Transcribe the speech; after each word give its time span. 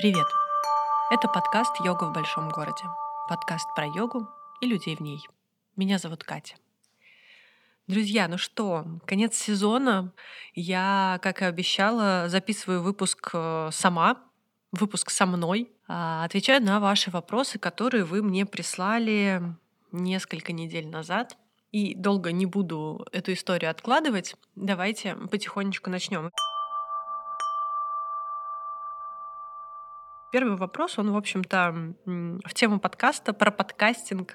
Привет! 0.00 0.28
Это 1.10 1.28
подкаст 1.28 1.78
«Йога 1.84 2.04
в 2.04 2.14
большом 2.14 2.48
городе». 2.48 2.84
Подкаст 3.28 3.66
про 3.76 3.84
йогу 3.84 4.26
и 4.62 4.66
людей 4.66 4.96
в 4.96 5.00
ней. 5.00 5.20
Меня 5.76 5.98
зовут 5.98 6.24
Катя. 6.24 6.54
Друзья, 7.86 8.26
ну 8.26 8.38
что, 8.38 8.86
конец 9.04 9.36
сезона. 9.36 10.14
Я, 10.54 11.18
как 11.20 11.42
и 11.42 11.44
обещала, 11.44 12.30
записываю 12.30 12.82
выпуск 12.82 13.28
э, 13.34 13.68
сама, 13.72 14.24
выпуск 14.72 15.10
со 15.10 15.26
мной. 15.26 15.70
А, 15.86 16.24
отвечаю 16.24 16.62
на 16.62 16.80
ваши 16.80 17.10
вопросы, 17.10 17.58
которые 17.58 18.04
вы 18.04 18.22
мне 18.22 18.46
прислали 18.46 19.42
несколько 19.92 20.54
недель 20.54 20.88
назад. 20.88 21.36
И 21.72 21.94
долго 21.94 22.32
не 22.32 22.46
буду 22.46 23.06
эту 23.12 23.34
историю 23.34 23.70
откладывать. 23.70 24.34
Давайте 24.56 25.14
потихонечку 25.14 25.90
начнем. 25.90 26.30
Первый 30.32 30.56
вопрос, 30.56 30.96
он, 30.96 31.10
в 31.10 31.16
общем-то, 31.16 31.94
в 32.04 32.54
тему 32.54 32.78
подкаста, 32.78 33.32
про 33.32 33.50
подкастинг. 33.50 34.32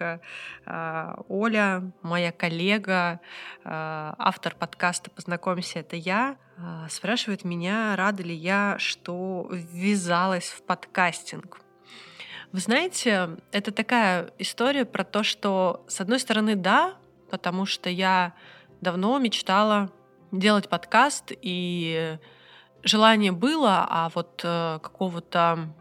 А, 0.66 1.16
Оля, 1.30 1.90
моя 2.02 2.34
коллега, 2.34 3.22
а, 3.64 4.14
автор 4.18 4.56
подкаста 4.56 5.10
«Познакомься, 5.10 5.80
это 5.80 5.96
я», 5.96 6.36
а, 6.58 6.90
спрашивает 6.90 7.46
меня, 7.46 7.96
рада 7.96 8.24
ли 8.24 8.36
я, 8.36 8.76
что 8.78 9.48
ввязалась 9.50 10.50
в 10.50 10.64
подкастинг. 10.64 11.62
Вы 12.52 12.60
знаете, 12.60 13.30
это 13.54 13.72
такая 13.72 14.32
история 14.38 14.84
про 14.84 15.06
то, 15.06 15.24
что, 15.24 15.86
с 15.88 16.02
одной 16.02 16.20
стороны, 16.20 16.58
да, 16.58 16.96
потому 17.32 17.66
что 17.66 17.90
я 17.90 18.34
давно 18.82 19.18
мечтала 19.18 19.90
делать 20.34 20.68
подкаст, 20.68 21.32
и 21.42 22.18
желание 22.84 23.32
было, 23.32 23.88
а 23.90 24.10
вот 24.14 24.42
э, 24.44 24.80
какого-то 24.82 25.74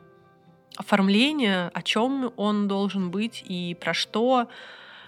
оформление, 0.76 1.70
о 1.72 1.82
чем 1.82 2.32
он 2.36 2.68
должен 2.68 3.10
быть 3.10 3.44
и 3.46 3.76
про 3.80 3.94
что, 3.94 4.48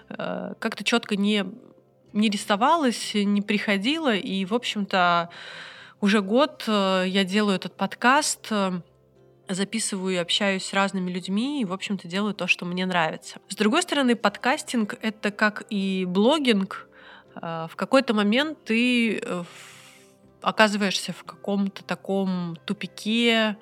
э, 0.09 0.53
как-то 0.59 0.83
четко 0.83 1.15
не, 1.15 1.45
не 2.13 2.29
рисовалось, 2.29 3.13
не 3.13 3.41
приходило. 3.41 4.15
И, 4.15 4.45
в 4.45 4.53
общем-то, 4.53 5.29
уже 5.99 6.21
год 6.21 6.63
э, 6.67 7.05
я 7.07 7.23
делаю 7.23 7.55
этот 7.55 7.75
подкаст, 7.75 8.47
э, 8.51 8.79
записываю 9.49 10.13
и 10.13 10.17
общаюсь 10.17 10.65
с 10.65 10.73
разными 10.73 11.11
людьми 11.11 11.61
и, 11.61 11.65
в 11.65 11.73
общем-то, 11.73 12.07
делаю 12.07 12.33
то, 12.33 12.47
что 12.47 12.65
мне 12.65 12.85
нравится. 12.85 13.39
С 13.49 13.55
другой 13.55 13.81
стороны, 13.81 14.15
подкастинг— 14.15 14.95
это 15.01 15.31
как 15.31 15.63
и 15.69 16.05
блогинг. 16.05 16.87
В 17.35 17.71
какой-то 17.75 18.15
момент 18.15 18.57
ты 18.65 19.21
оказываешься 20.41 21.13
в 21.13 21.23
каком-то 21.23 21.83
таком 21.83 22.57
тупике, 22.65 23.57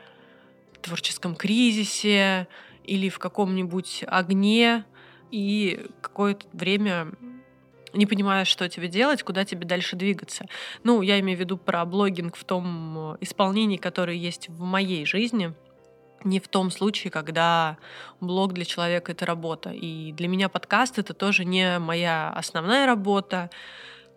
творческом 0.86 1.36
кризисе 1.36 2.48
или 2.84 3.10
в 3.10 3.20
каком-нибудь 3.20 4.04
огне, 4.08 4.86
и 5.32 5.88
какое-то 6.02 6.46
время 6.54 7.12
не 7.94 8.06
понимаешь, 8.06 8.48
что 8.48 8.70
тебе 8.70 8.88
делать, 8.88 9.24
куда 9.24 9.46
тебе 9.46 9.66
дальше 9.66 9.96
двигаться. 9.96 10.46
Ну, 10.84 11.02
я 11.02 11.20
имею 11.20 11.38
в 11.38 11.40
виду 11.40 11.58
про 11.58 11.84
блогинг 11.86 12.36
в 12.36 12.44
том 12.44 13.14
э, 13.14 13.18
исполнении, 13.22 13.78
которое 13.78 14.18
есть 14.18 14.50
в 14.50 14.62
моей 14.62 15.06
жизни, 15.06 15.54
не 16.24 16.40
в 16.40 16.48
том 16.48 16.72
случае, 16.72 17.12
когда 17.12 17.78
блог 18.20 18.54
для 18.54 18.66
человека— 18.66 19.12
это 19.14 19.26
работа. 19.26 19.72
И 19.72 20.12
для 20.12 20.28
меня 20.28 20.50
подкаст— 20.50 20.98
это 21.00 21.14
тоже 21.14 21.46
не 21.46 21.80
моя 21.80 22.32
основная 22.32 22.86
работа. 22.86 23.50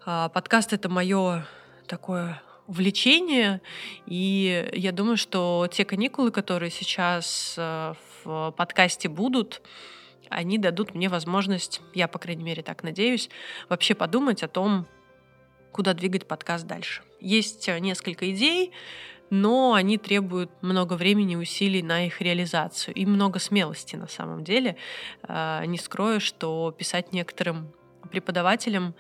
А 0.05 0.29
подкаст— 0.29 0.73
это 0.73 0.89
мое 0.89 1.47
такое 1.87 2.43
увлечение. 2.69 3.61
И 4.07 4.71
я 4.75 4.93
думаю, 4.93 5.17
что 5.17 5.67
те 5.73 5.85
каникулы, 5.85 6.31
которые 6.31 6.71
сейчас 6.71 7.55
э, 7.57 7.95
в 8.23 8.55
подкасте 8.57 9.09
будут, 9.09 9.63
они 10.29 10.59
дадут 10.59 10.95
мне 10.95 11.09
возможность, 11.09 11.81
я, 11.95 12.07
по 12.07 12.19
крайней 12.19 12.45
мере, 12.45 12.63
так 12.63 12.83
надеюсь, 12.85 13.31
вообще 13.69 13.95
подумать 13.95 14.43
о 14.43 14.49
том, 14.49 14.87
куда 15.73 15.95
двигать 15.95 16.27
подкаст 16.29 16.67
дальше. 16.67 17.03
Есть 17.21 17.69
э, 17.69 17.79
несколько 17.79 18.31
идей, 18.31 18.73
но 19.31 19.73
они 19.73 19.97
требуют 19.97 20.51
много 20.63 20.95
времени 20.95 21.33
и 21.33 21.37
усилий 21.37 21.83
на 21.83 22.07
их 22.07 22.21
реализацию 22.21 22.95
и 22.95 23.07
много 23.07 23.39
смелости 23.39 23.97
на 23.97 24.09
самом 24.09 24.45
деле. 24.45 24.77
Э, 25.27 25.65
не 25.65 25.79
скрою, 25.79 26.21
что 26.21 26.71
писать 26.77 27.15
некоторым 27.15 27.73
преподавателям 28.11 28.95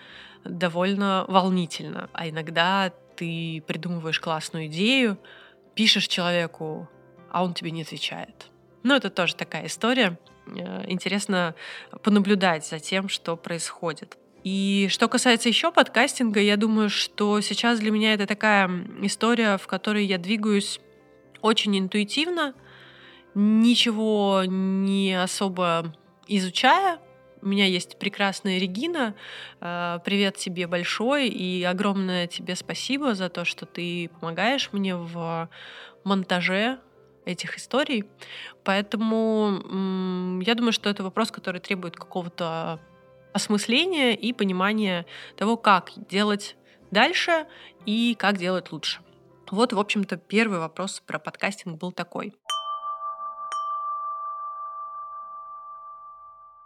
довольно 0.44 1.26
волнительно, 1.28 2.08
а 2.14 2.28
иногда 2.28 2.92
ты 3.18 3.62
придумываешь 3.66 4.20
классную 4.20 4.66
идею, 4.66 5.18
пишешь 5.74 6.06
человеку, 6.06 6.88
а 7.30 7.42
он 7.42 7.52
тебе 7.52 7.72
не 7.72 7.82
отвечает. 7.82 8.46
Ну, 8.84 8.94
это 8.94 9.10
тоже 9.10 9.34
такая 9.34 9.66
история. 9.66 10.18
Э, 10.46 10.84
интересно 10.86 11.54
понаблюдать 12.02 12.66
за 12.66 12.78
тем, 12.78 13.08
что 13.08 13.36
происходит. 13.36 14.16
И 14.44 14.86
что 14.90 15.08
касается 15.08 15.48
еще 15.48 15.72
подкастинга, 15.72 16.40
я 16.40 16.56
думаю, 16.56 16.88
что 16.90 17.40
сейчас 17.40 17.80
для 17.80 17.90
меня 17.90 18.14
это 18.14 18.26
такая 18.26 18.70
история, 19.02 19.58
в 19.58 19.66
которой 19.66 20.06
я 20.06 20.16
двигаюсь 20.16 20.80
очень 21.42 21.76
интуитивно, 21.76 22.54
ничего 23.34 24.44
не 24.46 25.20
особо 25.20 25.92
изучая, 26.28 27.00
у 27.42 27.48
меня 27.48 27.66
есть 27.66 27.98
прекрасная 27.98 28.58
Регина. 28.58 29.14
Э, 29.60 29.98
привет 30.04 30.36
тебе 30.36 30.66
большой 30.66 31.28
и 31.28 31.64
огромное 31.64 32.26
тебе 32.26 32.56
спасибо 32.56 33.14
за 33.14 33.28
то, 33.28 33.44
что 33.44 33.66
ты 33.66 34.10
помогаешь 34.20 34.70
мне 34.72 34.96
в 34.96 35.48
монтаже 36.04 36.78
этих 37.24 37.58
историй. 37.58 38.04
Поэтому 38.64 40.40
я 40.42 40.54
думаю, 40.54 40.72
что 40.72 40.88
это 40.88 41.02
вопрос, 41.02 41.30
который 41.30 41.60
требует 41.60 41.96
какого-то 41.96 42.80
осмысления 43.32 44.14
и 44.14 44.32
понимания 44.32 45.06
того, 45.36 45.56
как 45.56 45.92
делать 46.08 46.56
дальше 46.90 47.46
и 47.84 48.16
как 48.18 48.38
делать 48.38 48.72
лучше. 48.72 49.00
Вот, 49.50 49.72
в 49.72 49.78
общем-то, 49.78 50.16
первый 50.16 50.58
вопрос 50.58 51.02
про 51.06 51.18
подкастинг 51.18 51.78
был 51.78 51.92
такой. 51.92 52.34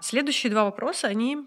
Следующие 0.02 0.50
два 0.50 0.64
вопроса, 0.64 1.06
они 1.06 1.38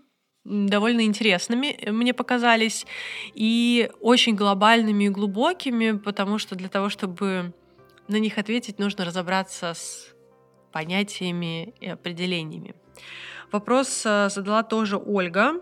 довольно 0.46 1.02
интересными 1.02 1.68
э, 1.68 1.92
мне 1.92 2.14
показались 2.14 2.86
и 3.34 3.92
очень 4.00 4.36
глобальными 4.36 5.06
и 5.06 5.10
глубокими, 5.10 5.92
потому 5.98 6.38
что 6.38 6.56
для 6.56 6.70
того, 6.70 6.90
чтобы 6.90 7.54
на 8.08 8.18
них 8.18 8.38
ответить, 8.38 8.80
нужно 8.80 9.04
разобраться 9.04 9.74
с 9.74 10.08
понятиями 10.72 11.74
и 11.82 11.90
определениями. 11.90 12.76
Вопрос 13.52 14.04
э, 14.06 14.30
задала 14.30 14.64
тоже 14.64 14.98
Ольга. 14.98 15.62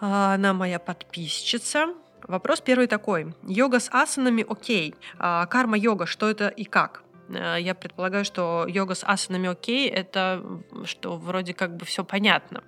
А, 0.00 0.34
она 0.34 0.52
моя 0.54 0.78
подписчица. 0.78 1.94
Вопрос 2.28 2.60
первый 2.60 2.86
такой. 2.86 3.34
Йога 3.42 3.80
с 3.80 3.88
асанами 3.90 4.46
окей. 4.48 4.94
А 5.18 5.46
карма-йога, 5.46 6.06
что 6.06 6.30
это 6.30 6.48
и 6.48 6.64
как? 6.64 7.02
Э, 7.30 7.56
я 7.60 7.74
предполагаю, 7.74 8.24
что 8.24 8.66
йога 8.68 8.94
с 8.94 9.04
асанами 9.04 9.48
окей, 9.48 9.88
это 9.88 10.42
что 10.84 11.16
вроде 11.16 11.54
как 11.54 11.76
бы 11.76 11.84
все 11.84 12.04
понятно. 12.04 12.62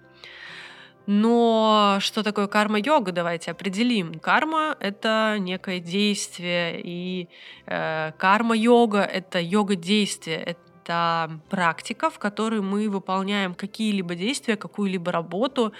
Но 1.06 1.98
что 2.00 2.22
такое 2.22 2.46
карма-йога, 2.46 3.10
давайте 3.10 3.50
определим. 3.50 4.20
Карма— 4.20 4.76
это 4.80 5.36
некое 5.38 5.80
действие, 5.80 6.80
и 6.80 7.28
э, 7.66 8.12
карма-йога— 8.16 9.00
это 9.12 9.40
йога-действие, 9.40 10.36
это 10.36 11.40
практика, 11.50 12.08
в 12.08 12.18
которой 12.20 12.60
мы 12.60 12.88
выполняем 12.88 13.54
какие-либо 13.54 14.14
действия, 14.14 14.56
какую-либо 14.56 15.10
работу, 15.10 15.72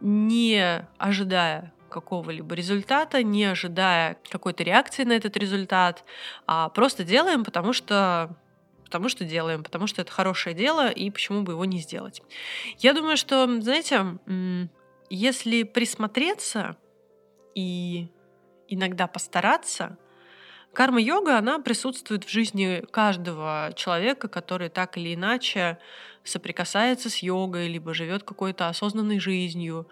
не 0.00 0.86
ожидая 0.98 1.72
какого-либо 1.94 2.54
результата, 2.54 3.22
не 3.22 3.44
ожидая 3.44 4.16
какой-то 4.28 4.64
реакции 4.64 5.04
на 5.04 5.12
этот 5.12 5.36
результат, 5.36 6.04
а 6.46 6.68
просто 6.68 7.04
делаем, 7.04 7.44
потому 7.44 7.72
что 7.72 8.36
потому 8.84 9.08
что 9.08 9.24
делаем, 9.24 9.62
потому 9.62 9.86
что 9.86 10.02
это 10.02 10.12
хорошее 10.12 10.54
дело, 10.54 10.88
и 10.88 11.10
почему 11.10 11.42
бы 11.42 11.52
его 11.52 11.64
не 11.64 11.78
сделать. 11.78 12.22
Я 12.78 12.92
думаю, 12.92 13.16
что, 13.16 13.60
знаете, 13.60 14.18
если 15.10 15.64
присмотреться 15.64 16.76
и 17.56 18.08
иногда 18.68 19.06
постараться, 19.06 19.96
карма-йога, 20.72 21.38
она 21.38 21.58
присутствует 21.58 22.24
в 22.24 22.28
жизни 22.28 22.84
каждого 22.90 23.72
человека, 23.74 24.28
который 24.28 24.68
так 24.68 24.96
или 24.96 25.14
иначе 25.14 25.78
соприкасается 26.22 27.10
с 27.10 27.16
йогой, 27.22 27.68
либо 27.68 27.94
живет 27.94 28.22
какой-то 28.22 28.68
осознанной 28.68 29.18
жизнью, 29.18 29.88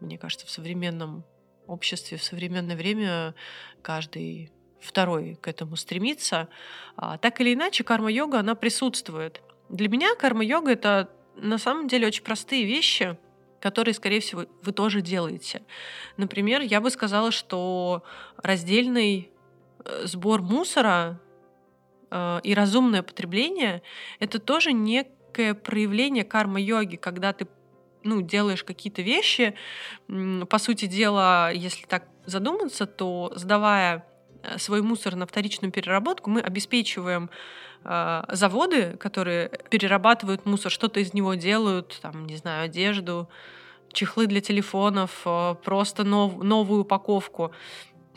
мне 0.00 0.18
кажется, 0.18 0.46
в 0.46 0.50
современном 0.50 1.24
обществе, 1.66 2.16
в 2.16 2.24
современное 2.24 2.76
время 2.76 3.34
каждый 3.82 4.52
второй 4.80 5.36
к 5.40 5.48
этому 5.48 5.76
стремится. 5.76 6.48
А, 6.96 7.18
так 7.18 7.40
или 7.40 7.54
иначе, 7.54 7.84
карма-йога, 7.84 8.40
она 8.40 8.54
присутствует. 8.54 9.40
Для 9.68 9.88
меня 9.88 10.14
карма-йога— 10.14 10.70
это 10.72 11.10
на 11.36 11.58
самом 11.58 11.88
деле 11.88 12.06
очень 12.06 12.24
простые 12.24 12.64
вещи, 12.64 13.16
которые, 13.60 13.94
скорее 13.94 14.20
всего, 14.20 14.46
вы 14.62 14.72
тоже 14.72 15.00
делаете. 15.00 15.62
Например, 16.16 16.60
я 16.62 16.80
бы 16.80 16.90
сказала, 16.90 17.30
что 17.30 18.02
раздельный 18.36 19.30
э, 19.84 20.06
сбор 20.06 20.42
мусора 20.42 21.20
э, 22.10 22.40
и 22.42 22.54
разумное 22.54 23.02
потребление— 23.02 23.82
это 24.18 24.38
тоже 24.38 24.72
некое 24.72 25.54
проявление 25.54 26.24
карма-йоги, 26.24 26.96
когда 26.96 27.32
ты 27.32 27.46
ну, 28.02 28.22
делаешь 28.22 28.64
какие-то 28.64 29.02
вещи. 29.02 29.54
По 30.48 30.58
сути 30.58 30.86
дела, 30.86 31.50
если 31.50 31.86
так 31.86 32.04
задуматься, 32.26 32.86
то 32.86 33.32
сдавая 33.34 34.04
э, 34.42 34.58
свой 34.58 34.82
мусор 34.82 35.16
на 35.16 35.26
вторичную 35.26 35.72
переработку, 35.72 36.30
мы 36.30 36.40
обеспечиваем 36.40 37.30
э, 37.84 38.22
заводы, 38.28 38.96
которые 38.98 39.50
перерабатывают 39.70 40.46
мусор, 40.46 40.70
что-то 40.70 41.00
из 41.00 41.14
него 41.14 41.34
делают, 41.34 41.98
там, 42.02 42.26
не 42.26 42.36
знаю, 42.36 42.64
одежду, 42.64 43.28
чехлы 43.92 44.26
для 44.26 44.40
телефонов, 44.40 45.22
э, 45.24 45.54
просто 45.64 46.04
нов, 46.04 46.42
новую 46.42 46.82
упаковку. 46.82 47.52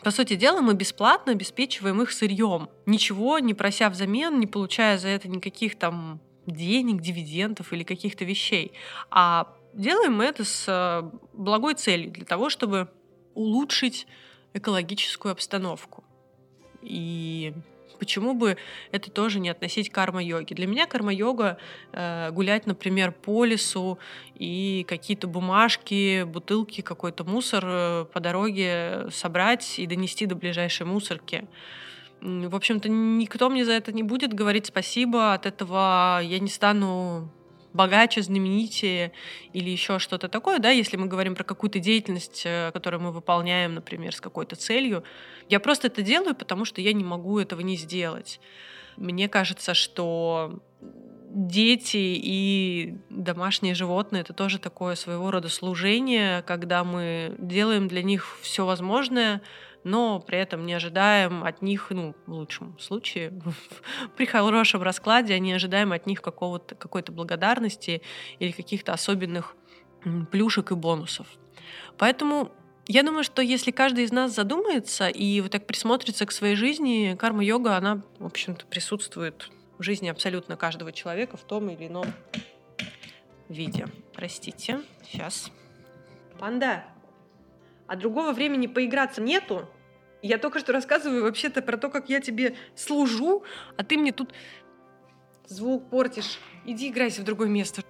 По 0.02 0.10
сути 0.10 0.34
дела, 0.36 0.60
мы 0.60 0.74
бесплатно 0.74 1.32
обеспечиваем 1.32 2.02
их 2.02 2.12
сырьем, 2.12 2.68
ничего 2.84 3.38
не 3.38 3.54
прося 3.54 3.88
взамен, 3.88 4.38
не 4.38 4.46
получая 4.46 4.98
за 4.98 5.08
это 5.08 5.28
никаких 5.28 5.78
там 5.78 6.20
денег, 6.46 7.00
дивидендов 7.00 7.72
или 7.72 7.84
каких-то 7.84 8.24
вещей. 8.24 8.72
А 9.10 9.54
делаем 9.74 10.14
мы 10.14 10.24
это 10.24 10.44
с 10.44 10.64
э, 10.68 11.10
благой 11.32 11.74
целью, 11.74 12.10
для 12.10 12.24
того, 12.24 12.50
чтобы 12.50 12.88
улучшить 13.34 14.06
экологическую 14.52 15.32
обстановку. 15.32 16.04
И 16.82 17.52
почему 17.98 18.34
бы 18.34 18.56
это 18.92 19.10
тоже 19.10 19.40
не 19.40 19.48
относить 19.48 19.90
к 19.90 19.94
карма-йоге? 19.94 20.54
Для 20.54 20.66
меня 20.66 20.86
карма-йога 20.86 21.58
э, 21.92 22.30
гулять, 22.30 22.66
например, 22.66 23.12
по 23.12 23.44
лесу 23.44 23.98
и 24.34 24.84
какие-то 24.88 25.26
бумажки, 25.26 26.24
бутылки, 26.24 26.80
какой-то 26.80 27.24
мусор 27.24 27.64
э, 27.66 28.04
по 28.12 28.20
дороге 28.20 29.06
собрать 29.10 29.78
и 29.78 29.86
донести 29.86 30.26
до 30.26 30.34
ближайшей 30.34 30.86
мусорки. 30.86 31.48
В 32.20 32.54
общем-то, 32.54 32.88
никто 32.88 33.50
мне 33.50 33.64
за 33.64 33.72
это 33.72 33.92
не 33.92 34.02
будет 34.02 34.32
говорить 34.32 34.66
спасибо. 34.66 35.34
От 35.34 35.46
этого 35.46 36.20
я 36.22 36.38
не 36.38 36.48
стану 36.48 37.30
богаче, 37.74 38.22
знаменитее 38.22 39.12
или 39.52 39.68
еще 39.68 39.98
что-то 39.98 40.28
такое, 40.28 40.58
да, 40.58 40.70
если 40.70 40.96
мы 40.96 41.06
говорим 41.06 41.34
про 41.34 41.44
какую-то 41.44 41.80
деятельность, 41.80 42.42
э, 42.46 42.70
которую 42.72 43.02
мы 43.02 43.12
выполняем, 43.12 43.74
например, 43.74 44.14
с 44.14 44.20
какой-то 44.20 44.56
целью. 44.56 45.04
Я 45.50 45.60
просто 45.60 45.88
это 45.88 46.00
делаю, 46.00 46.34
потому 46.34 46.64
что 46.64 46.80
я 46.80 46.92
не 46.92 47.04
могу 47.04 47.38
этого 47.38 47.60
не 47.60 47.76
сделать. 47.76 48.40
Мне 48.96 49.28
кажется, 49.28 49.74
что 49.74 50.62
дети 51.34 51.96
и 51.96 52.94
домашние 53.10 53.74
животные 53.74 54.22
это 54.22 54.32
тоже 54.32 54.60
такое 54.60 54.94
своего 54.94 55.32
рода 55.32 55.48
служение, 55.48 56.42
когда 56.42 56.84
мы 56.84 57.34
делаем 57.38 57.88
для 57.88 58.04
них 58.04 58.38
все 58.40 58.64
возможное, 58.64 59.42
но 59.84 60.18
при 60.18 60.38
этом 60.38 60.66
не 60.66 60.72
ожидаем 60.72 61.44
от 61.44 61.62
них, 61.62 61.88
ну, 61.90 62.14
в 62.26 62.32
лучшем 62.32 62.78
случае, 62.78 63.32
при 64.16 64.26
хорошем 64.26 64.82
раскладе, 64.82 65.38
не 65.38 65.52
ожидаем 65.52 65.92
от 65.92 66.06
них 66.06 66.22
какого-то, 66.22 66.74
какой-то 66.74 67.12
благодарности 67.12 68.02
или 68.38 68.50
каких-то 68.50 68.92
особенных 68.92 69.54
плюшек 70.30 70.72
и 70.72 70.74
бонусов. 70.74 71.26
Поэтому 71.98 72.50
я 72.86 73.02
думаю, 73.02 73.24
что 73.24 73.40
если 73.40 73.70
каждый 73.70 74.04
из 74.04 74.12
нас 74.12 74.34
задумается 74.34 75.08
и 75.08 75.40
вот 75.40 75.52
так 75.52 75.66
присмотрится 75.66 76.26
к 76.26 76.32
своей 76.32 76.56
жизни, 76.56 77.16
карма-йога, 77.18 77.76
она, 77.76 78.02
в 78.18 78.26
общем-то, 78.26 78.66
присутствует 78.66 79.50
в 79.78 79.82
жизни 79.82 80.08
абсолютно 80.08 80.56
каждого 80.56 80.92
человека 80.92 81.36
в 81.36 81.44
том 81.44 81.70
или 81.70 81.88
ином 81.88 82.06
виде. 83.48 83.86
Простите, 84.12 84.80
сейчас. 85.04 85.50
Панда, 86.38 86.84
а 87.86 87.96
другого 87.96 88.32
времени 88.32 88.66
поиграться 88.66 89.20
нету? 89.20 89.68
Я 90.22 90.38
только 90.38 90.58
что 90.58 90.72
рассказываю 90.72 91.22
вообще-то 91.22 91.60
про 91.60 91.76
то, 91.76 91.90
как 91.90 92.08
я 92.08 92.20
тебе 92.20 92.56
служу, 92.74 93.44
а 93.76 93.84
ты 93.84 93.98
мне 93.98 94.12
тут 94.12 94.32
звук 95.46 95.90
портишь. 95.90 96.38
Иди 96.64 96.88
играйся 96.88 97.20
в 97.20 97.24
другое 97.24 97.48
место. 97.48 97.82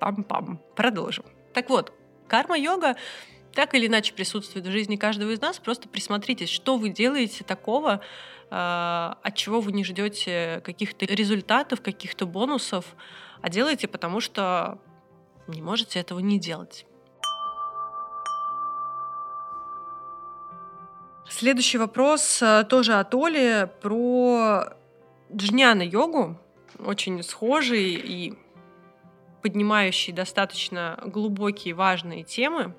Пам-пам. 0.00 0.58
Продолжим. 0.76 1.24
Так 1.52 1.70
вот, 1.70 1.92
карма-йога 2.28 2.96
так 3.52 3.74
или 3.74 3.86
иначе 3.86 4.14
присутствует 4.14 4.66
в 4.66 4.70
жизни 4.70 4.96
каждого 4.96 5.30
из 5.30 5.40
нас. 5.40 5.58
Просто 5.58 5.88
присмотритесь, 5.88 6.48
что 6.48 6.76
вы 6.76 6.88
делаете 6.88 7.44
такого, 7.44 8.00
а, 8.50 9.18
от 9.22 9.34
чего 9.36 9.60
вы 9.60 9.72
не 9.72 9.84
ждете 9.84 10.62
каких-то 10.64 11.04
результатов, 11.06 11.80
каких-то 11.80 12.26
бонусов, 12.26 12.96
а 13.40 13.48
делаете, 13.48 13.88
потому 13.88 14.20
что 14.20 14.78
не 15.48 15.62
можете 15.62 15.98
этого 15.98 16.20
не 16.20 16.38
делать. 16.38 16.86
Следующий 21.28 21.78
вопрос 21.78 22.42
э, 22.42 22.64
тоже 22.64 22.94
от 22.94 23.14
Оли 23.14 23.70
про 23.80 24.74
джняна-йогу. 25.32 26.36
Очень 26.84 27.22
схожий 27.22 27.94
и 27.94 28.34
поднимающий 29.40 30.12
достаточно 30.12 31.00
глубокие 31.04 31.74
важные 31.74 32.24
темы. 32.24 32.74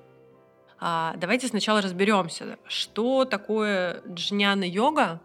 А, 0.78 1.14
давайте 1.16 1.48
сначала 1.48 1.80
разберемся, 1.80 2.58
что 2.66 3.24
такое 3.24 4.02
джняна-йога. 4.08 5.20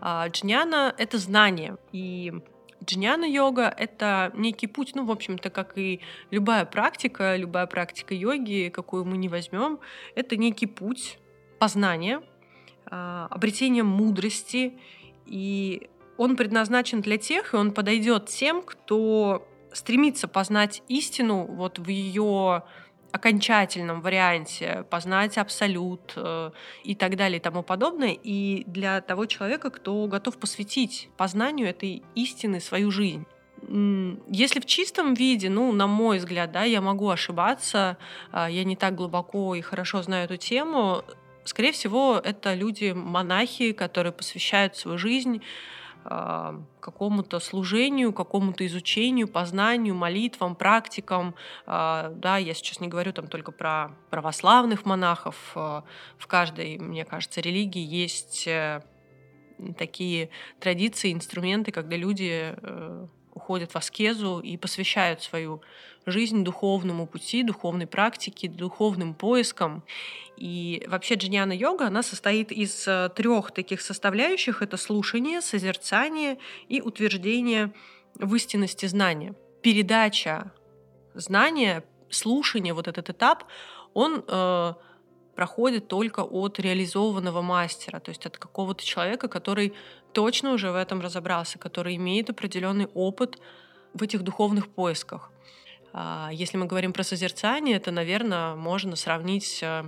А, 0.00 0.28
джняна— 0.28 0.94
это 0.98 1.18
знание, 1.18 1.76
и 1.92 2.32
джняна-йога— 2.84 3.74
это 3.78 4.30
некий 4.34 4.68
путь, 4.68 4.92
ну, 4.94 5.04
в 5.04 5.10
общем-то, 5.10 5.50
как 5.50 5.76
и 5.76 6.00
любая 6.30 6.64
практика, 6.66 7.36
любая 7.36 7.66
практика 7.66 8.14
йоги, 8.14 8.70
какую 8.72 9.04
мы 9.04 9.16
не 9.16 9.28
возьмем, 9.28 9.80
это 10.14 10.36
некий 10.36 10.66
путь 10.66 11.18
познания— 11.58 12.22
обретением 12.94 13.86
мудрости, 13.86 14.78
и 15.26 15.88
он 16.16 16.36
предназначен 16.36 17.00
для 17.00 17.18
тех, 17.18 17.54
и 17.54 17.56
он 17.56 17.72
подойдет 17.72 18.26
тем, 18.26 18.62
кто 18.62 19.46
стремится 19.72 20.28
познать 20.28 20.82
истину 20.88 21.44
вот 21.44 21.78
в 21.78 21.88
ее 21.88 22.62
окончательном 23.14 24.00
варианте, 24.00 24.84
познать 24.90 25.38
абсолют 25.38 26.14
э, 26.16 26.50
и 26.82 26.96
так 26.96 27.16
далее 27.16 27.38
и 27.38 27.40
тому 27.40 27.62
подобное, 27.62 28.10
и 28.10 28.64
для 28.66 29.00
того 29.00 29.26
человека, 29.26 29.70
кто 29.70 30.08
готов 30.08 30.36
посвятить 30.36 31.08
познанию 31.16 31.68
этой 31.68 32.02
истины 32.16 32.60
свою 32.60 32.90
жизнь. 32.90 33.24
Если 33.68 34.58
в 34.58 34.66
чистом 34.66 35.14
виде, 35.14 35.48
ну, 35.48 35.70
на 35.72 35.86
мой 35.86 36.18
взгляд, 36.18 36.50
да, 36.50 36.64
я 36.64 36.80
могу 36.80 37.08
ошибаться, 37.08 37.96
а, 38.32 38.50
я 38.50 38.64
не 38.64 38.76
так 38.76 38.94
глубоко 38.96 39.54
и 39.54 39.60
хорошо 39.60 40.02
знаю 40.02 40.24
эту 40.24 40.36
тему, 40.36 41.04
Скорее 41.44 41.72
всего, 41.72 42.20
это 42.22 42.54
люди-монахи, 42.54 43.72
которые 43.72 44.12
посвящают 44.12 44.76
свою 44.76 44.98
жизнь 44.98 45.42
а, 46.06 46.62
какому-то 46.80 47.40
служению, 47.40 48.12
какому-то 48.12 48.66
изучению, 48.66 49.26
познанию, 49.26 49.94
молитвам, 49.94 50.54
практикам. 50.54 51.34
А, 51.66 52.10
да, 52.10 52.36
я 52.36 52.52
сейчас 52.52 52.80
не 52.80 52.88
говорю 52.88 53.12
там 53.12 53.26
только 53.26 53.52
про 53.52 53.92
православных 54.10 54.84
монахов. 54.84 55.52
А, 55.54 55.84
в 56.18 56.26
каждой, 56.26 56.78
мне 56.78 57.06
кажется, 57.06 57.40
религии 57.40 57.82
есть 57.82 58.46
э, 58.46 58.82
такие 59.78 60.28
традиции, 60.60 61.12
инструменты, 61.12 61.72
когда 61.72 61.96
люди 61.96 62.54
э, 62.54 63.06
уходят 63.32 63.72
в 63.72 63.76
аскезу 63.76 64.40
и 64.40 64.56
посвящают 64.58 65.22
свою 65.22 65.62
жизнь 66.06 66.44
духовному 66.44 67.06
пути, 67.06 67.42
духовной 67.42 67.86
практике, 67.86 68.48
духовным 68.48 69.14
поискам. 69.14 69.82
И 70.36 70.84
вообще 70.88 71.14
джняна-йога, 71.14 71.86
она 71.86 72.02
состоит 72.02 72.52
из 72.52 72.86
э, 72.88 73.08
трех 73.14 73.52
таких 73.52 73.80
составляющих. 73.80 74.62
Это 74.62 74.76
слушание, 74.76 75.40
созерцание 75.40 76.38
и 76.68 76.80
утверждение 76.80 77.72
в 78.16 78.34
истинности 78.34 78.86
знания. 78.86 79.34
Передача 79.62 80.52
знания, 81.14 81.84
слушание, 82.10 82.74
вот 82.74 82.88
этот 82.88 83.10
этап, 83.10 83.44
он 83.94 84.24
э, 84.26 84.74
проходит 85.34 85.88
только 85.88 86.20
от 86.20 86.58
реализованного 86.58 87.42
мастера, 87.42 88.00
то 88.00 88.10
есть 88.10 88.26
от 88.26 88.38
какого-то 88.38 88.84
человека, 88.84 89.28
который 89.28 89.74
точно 90.12 90.52
уже 90.52 90.70
в 90.70 90.76
этом 90.76 91.00
разобрался, 91.00 91.58
который 91.58 91.96
имеет 91.96 92.30
определенный 92.30 92.86
опыт 92.94 93.38
в 93.94 94.02
этих 94.02 94.22
духовных 94.22 94.68
поисках. 94.68 95.30
А, 95.96 96.28
если 96.32 96.56
мы 96.56 96.66
говорим 96.66 96.92
про 96.92 97.04
созерцание, 97.04 97.76
это, 97.76 97.92
наверное, 97.92 98.56
можно 98.56 98.96
сравнить 98.96 99.60
э, 99.62 99.84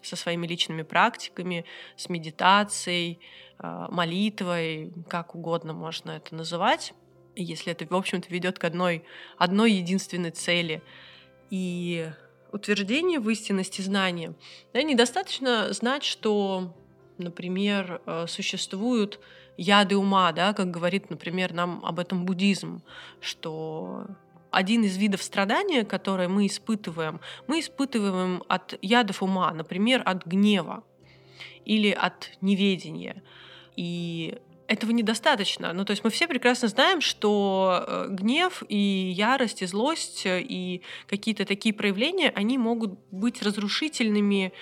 со 0.00 0.14
своими 0.14 0.46
личными 0.46 0.82
практиками, 0.82 1.64
с 1.96 2.08
медитацией, 2.08 3.18
э, 3.58 3.86
молитвой, 3.90 4.92
как 5.08 5.34
угодно 5.34 5.72
можно 5.72 6.12
это 6.12 6.36
называть, 6.36 6.94
если 7.34 7.72
это, 7.72 7.84
в 7.86 7.96
общем-то, 7.96 8.28
ведет 8.30 8.60
к 8.60 8.64
одной, 8.64 9.04
одной 9.36 9.72
единственной 9.72 10.30
цели. 10.30 10.80
И 11.50 12.08
утверждение 12.52 13.18
в 13.18 13.28
истинности 13.28 13.82
знания. 13.82 14.34
Да, 14.72 14.82
недостаточно 14.84 15.72
знать, 15.72 16.04
что, 16.04 16.76
например, 17.18 18.00
э, 18.06 18.26
существуют 18.28 19.18
яды 19.56 19.96
ума, 19.96 20.30
да, 20.30 20.52
как 20.52 20.70
говорит, 20.70 21.10
например, 21.10 21.52
нам 21.52 21.84
об 21.84 21.98
этом 21.98 22.24
буддизм, 22.24 22.80
что 23.20 24.06
один 24.50 24.84
из 24.84 24.96
видов 24.96 25.22
страдания, 25.22 25.84
которые 25.84 26.28
мы 26.28 26.46
испытываем, 26.46 27.20
мы 27.46 27.60
испытываем 27.60 28.42
от 28.48 28.78
ядов 28.82 29.22
ума, 29.22 29.52
например, 29.52 30.02
от 30.04 30.26
гнева 30.26 30.84
или 31.64 31.90
от 31.90 32.30
неведения. 32.40 33.22
И 33.76 34.38
этого 34.68 34.90
недостаточно. 34.90 35.72
Ну, 35.72 35.84
то 35.84 35.92
есть 35.92 36.04
мы 36.04 36.10
все 36.10 36.28
прекрасно 36.28 36.68
знаем, 36.68 37.00
что 37.00 37.84
э, 37.86 38.06
гнев 38.10 38.62
и 38.68 39.12
ярость, 39.16 39.62
и 39.62 39.66
злость, 39.66 40.26
э, 40.26 40.42
и 40.42 40.82
какие-то 41.06 41.46
такие 41.46 41.74
проявления, 41.74 42.30
они 42.30 42.58
могут 42.58 42.98
быть 43.10 43.42
разрушительными 43.42 44.52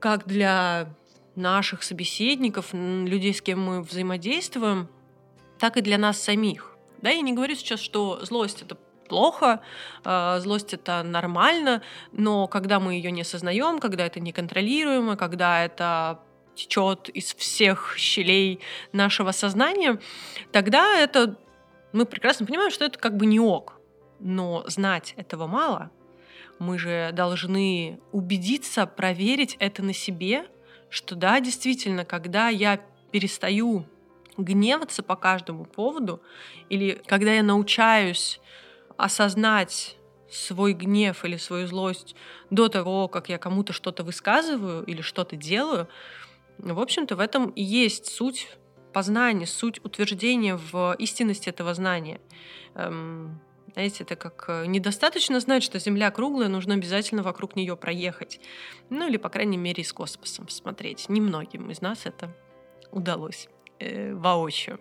как 0.00 0.26
для 0.26 0.94
наших 1.34 1.82
собеседников, 1.82 2.74
людей, 2.74 3.32
с 3.32 3.40
кем 3.40 3.62
мы 3.62 3.82
взаимодействуем, 3.82 4.88
так 5.58 5.78
и 5.78 5.80
для 5.80 5.96
нас 5.96 6.20
самих. 6.20 6.73
Да, 7.04 7.10
я 7.10 7.20
не 7.20 7.34
говорю 7.34 7.54
сейчас, 7.54 7.80
что 7.80 8.24
злость 8.24 8.62
это 8.62 8.78
плохо, 9.10 9.60
э, 10.06 10.38
злость 10.40 10.72
это 10.72 11.02
нормально, 11.02 11.82
но 12.12 12.48
когда 12.48 12.80
мы 12.80 12.94
ее 12.94 13.10
не 13.10 13.20
осознаем, 13.20 13.78
когда 13.78 14.06
это 14.06 14.20
неконтролируемо, 14.20 15.18
когда 15.18 15.62
это 15.66 16.20
течет 16.54 17.10
из 17.10 17.34
всех 17.34 17.96
щелей 17.98 18.60
нашего 18.92 19.32
сознания, 19.32 20.00
тогда 20.50 20.98
это 20.98 21.36
мы 21.92 22.06
прекрасно 22.06 22.46
понимаем, 22.46 22.70
что 22.70 22.86
это 22.86 22.98
как 22.98 23.18
бы 23.18 23.26
не 23.26 23.38
ок. 23.38 23.78
Но 24.18 24.64
знать 24.66 25.12
этого 25.18 25.46
мало. 25.46 25.90
Мы 26.58 26.78
же 26.78 27.10
должны 27.12 28.00
убедиться, 28.12 28.86
проверить 28.86 29.56
это 29.58 29.82
на 29.82 29.92
себе, 29.92 30.46
что 30.88 31.16
да, 31.16 31.38
действительно, 31.40 32.06
когда 32.06 32.48
я 32.48 32.80
перестаю 33.10 33.84
гневаться 34.36 35.02
по 35.02 35.16
каждому 35.16 35.64
поводу, 35.64 36.22
или 36.68 37.00
когда 37.06 37.32
я 37.32 37.42
научаюсь 37.42 38.40
осознать 38.96 39.96
свой 40.30 40.72
гнев 40.72 41.24
или 41.24 41.36
свою 41.36 41.66
злость 41.66 42.14
до 42.50 42.68
того, 42.68 43.08
как 43.08 43.28
я 43.28 43.38
кому-то 43.38 43.72
что-то 43.72 44.02
высказываю 44.02 44.84
или 44.84 45.00
что-то 45.00 45.36
делаю, 45.36 45.88
в 46.58 46.80
общем-то, 46.80 47.16
в 47.16 47.20
этом 47.20 47.50
и 47.50 47.62
есть 47.62 48.06
суть 48.06 48.48
познания, 48.92 49.46
суть 49.46 49.84
утверждения 49.84 50.56
в 50.56 50.94
истинности 50.98 51.48
этого 51.48 51.74
знания. 51.74 52.20
Эм, 52.74 53.40
знаете, 53.72 54.04
это 54.04 54.14
как 54.14 54.44
э, 54.48 54.66
недостаточно 54.66 55.40
знать, 55.40 55.64
что 55.64 55.80
Земля 55.80 56.12
круглая, 56.12 56.48
нужно 56.48 56.74
обязательно 56.74 57.24
вокруг 57.24 57.56
нее 57.56 57.76
проехать. 57.76 58.40
Ну 58.90 59.08
или, 59.08 59.16
по 59.16 59.28
крайней 59.28 59.56
мере, 59.56 59.82
из 59.82 59.92
космосом 59.92 60.48
смотреть. 60.48 61.08
Немногим 61.08 61.70
из 61.70 61.80
нас 61.80 62.06
это 62.06 62.34
удалось 62.92 63.48
воочию. 63.80 64.78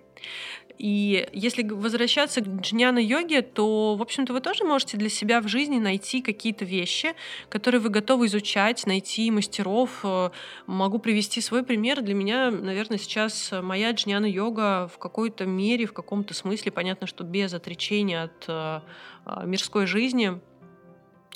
И 0.77 1.29
если 1.33 1.63
возвращаться 1.63 2.41
к 2.41 2.47
джняна-йоге, 2.47 3.41
то, 3.41 3.95
в 3.95 4.01
общем-то, 4.01 4.33
вы 4.33 4.41
тоже 4.41 4.63
можете 4.63 4.97
для 4.97 5.09
себя 5.09 5.39
в 5.39 5.47
жизни 5.47 5.77
найти 5.77 6.21
какие-то 6.21 6.65
вещи, 6.65 7.13
которые 7.49 7.79
вы 7.79 7.89
готовы 7.89 8.25
изучать, 8.25 8.85
найти 8.85 9.29
мастеров. 9.31 9.99
Э, 10.03 10.31
могу 10.65 10.99
привести 10.99 11.41
свой 11.41 11.63
пример. 11.63 12.01
Для 12.01 12.15
меня, 12.15 12.49
наверное, 12.51 12.97
сейчас 12.97 13.53
моя 13.61 13.91
джняна-йога 13.91 14.89
в 14.93 14.97
какой-то 14.97 15.45
мере, 15.45 15.85
в 15.85 15.93
каком-то 15.93 16.33
смысле, 16.33 16.71
понятно, 16.71 17.07
что 17.07 17.23
без 17.23 17.53
отречения 17.53 18.23
от 18.23 18.45
э, 18.47 18.81
а, 19.25 19.45
мирской 19.45 19.85
жизни, 19.85 20.39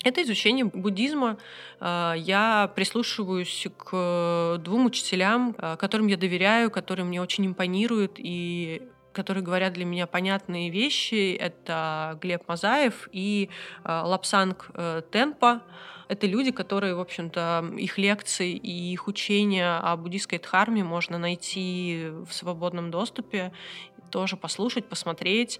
это 0.03 0.21
изучение 0.23 0.65
буддизма. 0.65 1.37
Э, 1.79 2.13
я 2.17 2.71
прислушиваюсь 2.75 3.67
к 3.77 4.57
двум 4.59 4.85
учителям, 4.85 5.53
которым 5.53 6.07
я 6.07 6.17
доверяю, 6.17 6.71
которые 6.71 7.05
мне 7.05 7.21
очень 7.21 7.45
импонируют, 7.45 8.13
и 8.17 8.81
которые 9.17 9.43
говорят 9.43 9.73
для 9.73 9.83
меня 9.83 10.05
понятные 10.05 10.69
вещи. 10.69 11.35
Это 11.35 12.19
Глеб 12.21 12.47
Мазаев 12.47 13.09
и 13.11 13.49
э, 13.83 14.01
Лапсанг 14.05 14.69
э, 14.75 15.01
Темпа. 15.11 15.63
Это 16.07 16.27
люди, 16.27 16.51
которые, 16.51 16.93
в 16.93 16.99
общем-то, 16.99 17.73
их 17.77 17.97
лекции 17.97 18.51
и 18.51 18.93
их 18.93 19.07
учения 19.07 19.79
о 19.79 19.97
буддийской 19.97 20.37
дхарме 20.37 20.83
можно 20.83 21.17
найти 21.17 22.09
в 22.27 22.31
свободном 22.31 22.91
доступе, 22.91 23.51
тоже 24.11 24.37
послушать, 24.37 24.85
посмотреть. 24.85 25.59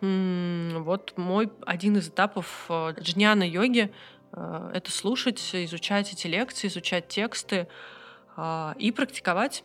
Вот 0.00 1.14
мой 1.16 1.50
один 1.66 1.96
из 1.96 2.08
этапов 2.08 2.66
э, 2.68 2.94
джняна 3.00 3.48
йоги— 3.48 3.92
это 4.32 4.90
слушать, 4.90 5.40
изучать 5.52 6.12
эти 6.12 6.26
лекции, 6.26 6.66
изучать 6.66 7.06
тексты 7.06 7.68
и 8.78 8.90
практиковать 8.90 9.62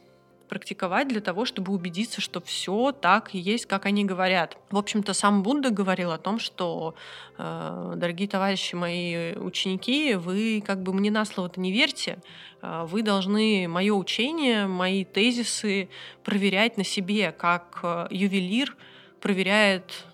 практиковать 0.50 1.08
для 1.08 1.22
того, 1.22 1.46
чтобы 1.46 1.72
убедиться, 1.72 2.20
что 2.20 2.42
все 2.42 2.92
так 2.92 3.34
и 3.34 3.38
есть, 3.38 3.68
как 3.68 3.86
они 3.86 4.04
говорят. 4.04 4.58
В 4.72 4.78
общем-то, 4.78 5.14
сам 5.14 5.44
Будда 5.44 5.70
говорил 5.70 6.12
о 6.12 6.18
том, 6.18 6.40
что, 6.40 6.96
э, 7.38 7.94
дорогие 7.96 8.28
товарищи, 8.28 8.76
мои 8.76 9.36
ученики, 9.36 10.16
вы 10.16 10.62
как 10.66 10.82
бы 10.82 10.94
мне 10.94 11.12
на 11.12 11.24
слово-то 11.24 11.62
не 11.62 11.72
верьте, 11.72 12.20
э, 12.62 12.86
вы 12.90 13.04
должны 13.04 13.68
мое 13.70 13.94
учение, 13.94 14.66
мои 14.68 15.06
тезисы 15.06 15.88
проверять 16.24 16.76
на 16.78 16.84
себе, 16.84 17.32
как 17.32 17.80
э, 17.84 18.08
ювелир 18.10 18.76
проверяет 19.22 20.06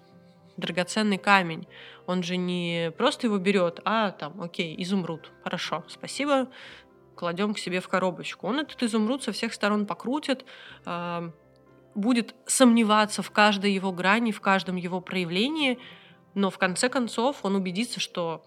драгоценный 0.57 1.17
камень. 1.17 1.67
Он 2.05 2.23
же 2.23 2.37
не 2.37 2.91
просто 2.97 3.27
его 3.27 3.37
берет, 3.37 3.79
а 3.85 4.11
там, 4.11 4.41
окей, 4.41 4.75
изумруд. 4.81 5.31
Хорошо, 5.43 5.83
спасибо, 5.87 6.47
кладем 7.15 7.53
к 7.53 7.59
себе 7.59 7.79
в 7.79 7.87
коробочку. 7.87 8.47
Он 8.47 8.59
этот 8.59 8.81
изумруд 8.83 9.23
со 9.23 9.31
всех 9.31 9.53
сторон 9.53 9.85
покрутит, 9.85 10.45
э, 10.85 11.31
будет 11.95 12.35
сомневаться 12.45 13.21
в 13.21 13.31
каждой 13.31 13.73
его 13.73 13.91
грани, 13.91 14.31
в 14.31 14.41
каждом 14.41 14.75
его 14.75 15.01
проявлении, 15.01 15.79
но 16.33 16.49
в 16.49 16.57
конце 16.57 16.89
концов 16.89 17.43
он 17.43 17.55
убедится, 17.55 17.99
что 17.99 18.43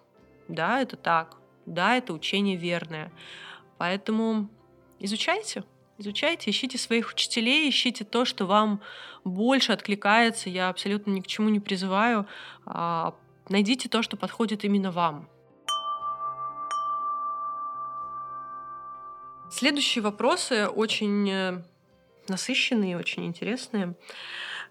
да, 0.49 0.81
это 0.81 0.97
так, 0.97 1.37
да, 1.67 1.97
это 1.97 2.13
учение 2.13 2.57
верное. 2.57 3.11
Поэтому 3.79 4.49
изучайте, 4.99 5.65
изучайте, 5.99 6.51
ищите 6.51 6.79
своих 6.79 7.11
учителей, 7.11 7.69
ищите 7.69 8.05
то, 8.05 8.25
что 8.25 8.47
вам 8.47 8.81
больше 9.25 9.73
откликается. 9.73 10.49
Я 10.49 10.69
абсолютно 10.69 11.11
ни 11.11 11.21
к 11.21 11.27
чему 11.27 11.49
не 11.49 11.61
призываю. 11.61 12.27
А, 12.65 13.15
найдите 13.49 13.89
то, 13.89 14.03
что 14.03 14.17
подходит 14.17 14.65
именно 14.65 14.91
вам. 14.91 15.29
Следующие 19.51 20.03
вопросы 20.03 20.69
очень 20.69 21.29
э, 21.31 21.63
насыщенные, 22.29 22.97
очень 22.97 23.25
интересные. 23.25 23.95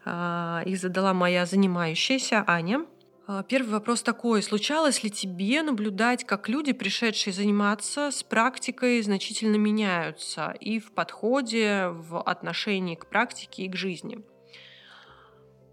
А, 0.05 0.61
их 0.65 0.79
задала 0.79 1.13
моя 1.13 1.45
занимающаяся 1.45 2.43
Аня. 2.47 2.85
А, 3.29 3.43
первый 3.43 3.71
вопрос 3.71 4.01
такой. 4.03 4.41
Случалось 4.41 5.03
ли 5.03 5.11
тебе 5.11 5.61
наблюдать, 5.61 6.23
как 6.23 6.47
люди, 6.47 6.71
пришедшие 6.71 7.33
заниматься 7.33 8.09
с 8.09 8.23
практикой, 8.23 9.01
значительно 9.01 9.57
меняются 9.57 10.55
и 10.61 10.79
в 10.79 10.93
подходе, 10.93 11.89
в 11.89 12.21
отношении 12.21 12.95
к 12.95 13.07
практике 13.07 13.63
и 13.63 13.69
к 13.69 13.75
жизни? 13.75 14.19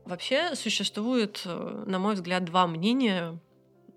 Вообще 0.05 0.57
существует, 0.57 1.43
э, 1.47 1.85
на 1.87 2.01
мой 2.01 2.15
взгляд, 2.15 2.45
два 2.45 2.67
мнения 2.67 3.39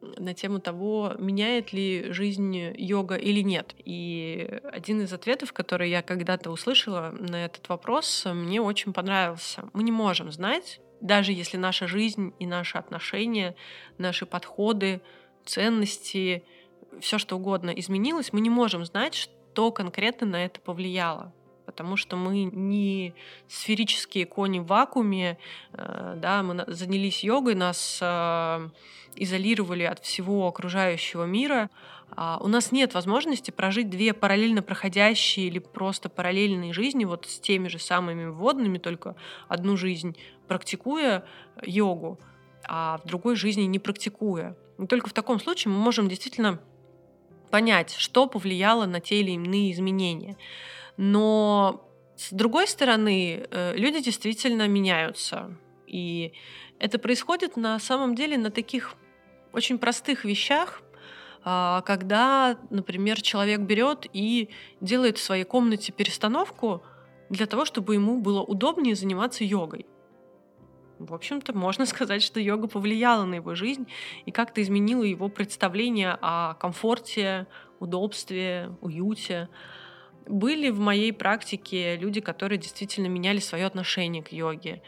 на 0.01 0.35
тему 0.35 0.59
того, 0.59 1.15
меняет 1.17 1.73
ли 1.73 2.11
жизнь 2.11 2.55
йога 2.77 3.15
или 3.15 3.41
нет. 3.41 3.73
И 3.83 4.61
один 4.71 5.01
из 5.01 5.11
ответов, 5.11 5.51
который 5.51 5.89
я 5.89 6.03
когда-то 6.03 6.51
услышала 6.51 7.09
на 7.19 7.43
этот 7.45 7.67
вопрос, 7.69 8.27
мне 8.31 8.61
очень 8.61 8.93
понравился. 8.93 9.67
Мы 9.73 9.81
не 9.81 9.91
можем 9.91 10.31
знать, 10.31 10.79
даже 11.01 11.31
если 11.31 11.57
наша 11.57 11.87
жизнь 11.87 12.33
и 12.39 12.45
наши 12.45 12.77
отношения, 12.77 13.55
наши 13.97 14.25
подходы, 14.25 15.01
ценности, 15.45 16.43
все 16.99 17.17
что 17.17 17.35
угодно 17.35 17.71
изменилось, 17.71 18.33
мы 18.33 18.41
не 18.41 18.49
можем 18.49 18.85
знать, 18.85 19.15
что 19.15 19.71
конкретно 19.71 20.27
на 20.27 20.45
это 20.45 20.59
повлияло 20.59 21.33
потому 21.77 21.95
что 21.95 22.17
мы 22.17 22.45
не 22.45 23.13
сферические 23.47 24.25
кони 24.25 24.57
в 24.57 24.65
вакууме, 24.65 25.37
э, 25.73 26.15
да, 26.17 26.41
мы 26.41 26.65
занялись 26.65 27.23
йогой, 27.23 27.53
нас 27.53 27.99
э, 28.01 28.69
изолировали 29.15 29.83
от 29.83 29.99
всего 29.99 30.47
окружающего 30.47 31.25
мира, 31.25 31.69
а 32.15 32.39
у 32.41 32.47
нас 32.47 32.71
нет 32.71 32.95
возможности 32.95 33.51
прожить 33.51 33.91
две 33.91 34.15
параллельно 34.15 34.63
проходящие 34.63 35.45
или 35.45 35.59
просто 35.59 36.09
параллельные 36.09 36.73
жизни 36.73 37.05
вот 37.05 37.27
с 37.27 37.39
теми 37.39 37.67
же 37.67 37.77
самыми 37.77 38.25
вводными, 38.25 38.79
только 38.79 39.15
одну 39.47 39.77
жизнь 39.77 40.17
практикуя 40.47 41.25
йогу, 41.61 42.19
а 42.67 42.99
в 43.03 43.07
другой 43.07 43.35
жизни 43.35 43.63
не 43.63 43.77
практикуя. 43.77 44.57
И 44.79 44.87
только 44.87 45.09
в 45.09 45.13
таком 45.13 45.39
случае 45.39 45.71
мы 45.71 45.79
можем 45.79 46.09
действительно 46.09 46.59
понять, 47.51 47.93
что 47.93 48.25
повлияло 48.25 48.87
на 48.87 48.99
те 48.99 49.19
или 49.19 49.31
иные 49.31 49.71
изменения. 49.71 50.37
Но 50.97 51.87
с 52.15 52.31
другой 52.31 52.67
стороны, 52.67 53.47
э, 53.49 53.75
люди 53.75 54.01
действительно 54.01 54.67
меняются. 54.67 55.55
И 55.85 56.33
это 56.79 56.99
происходит 56.99 57.57
на 57.57 57.79
самом 57.79 58.15
деле 58.15 58.37
на 58.37 58.51
таких 58.51 58.95
очень 59.53 59.77
простых 59.77 60.25
вещах, 60.25 60.81
а, 61.43 61.81
когда, 61.81 62.57
например, 62.69 63.21
человек 63.21 63.61
берет 63.61 64.05
и 64.11 64.49
делает 64.81 65.17
в 65.17 65.23
своей 65.23 65.45
комнате 65.45 65.93
перестановку 65.93 66.83
для 67.29 67.45
того, 67.45 67.65
чтобы 67.65 67.93
ему 67.93 68.19
было 68.19 68.41
удобнее 68.41 68.95
заниматься 68.95 69.43
йогой. 69.43 69.85
В 70.99 71.13
общем-то, 71.13 71.53
можно 71.53 71.85
сказать, 71.93 72.21
что 72.21 72.39
йога 72.39 72.67
повлияла 72.67 73.23
на 73.23 73.35
его 73.35 73.55
жизнь 73.55 73.87
и 74.25 74.31
как-то 74.31 74.61
изменила 74.61 75.03
его 75.03 75.29
представление 75.29 76.17
о 76.21 76.55
комфорте, 76.55 77.47
удобстве, 77.79 78.71
уюте. 78.81 79.49
Были 80.27 80.69
в 80.69 80.79
моей 80.79 81.13
практике 81.13 81.95
люди, 81.97 82.21
которые 82.21 82.57
действительно 82.57 83.07
меняли 83.07 83.39
свое 83.39 83.65
отношение 83.65 84.23
к 84.23 84.31
йоге. 84.31 84.81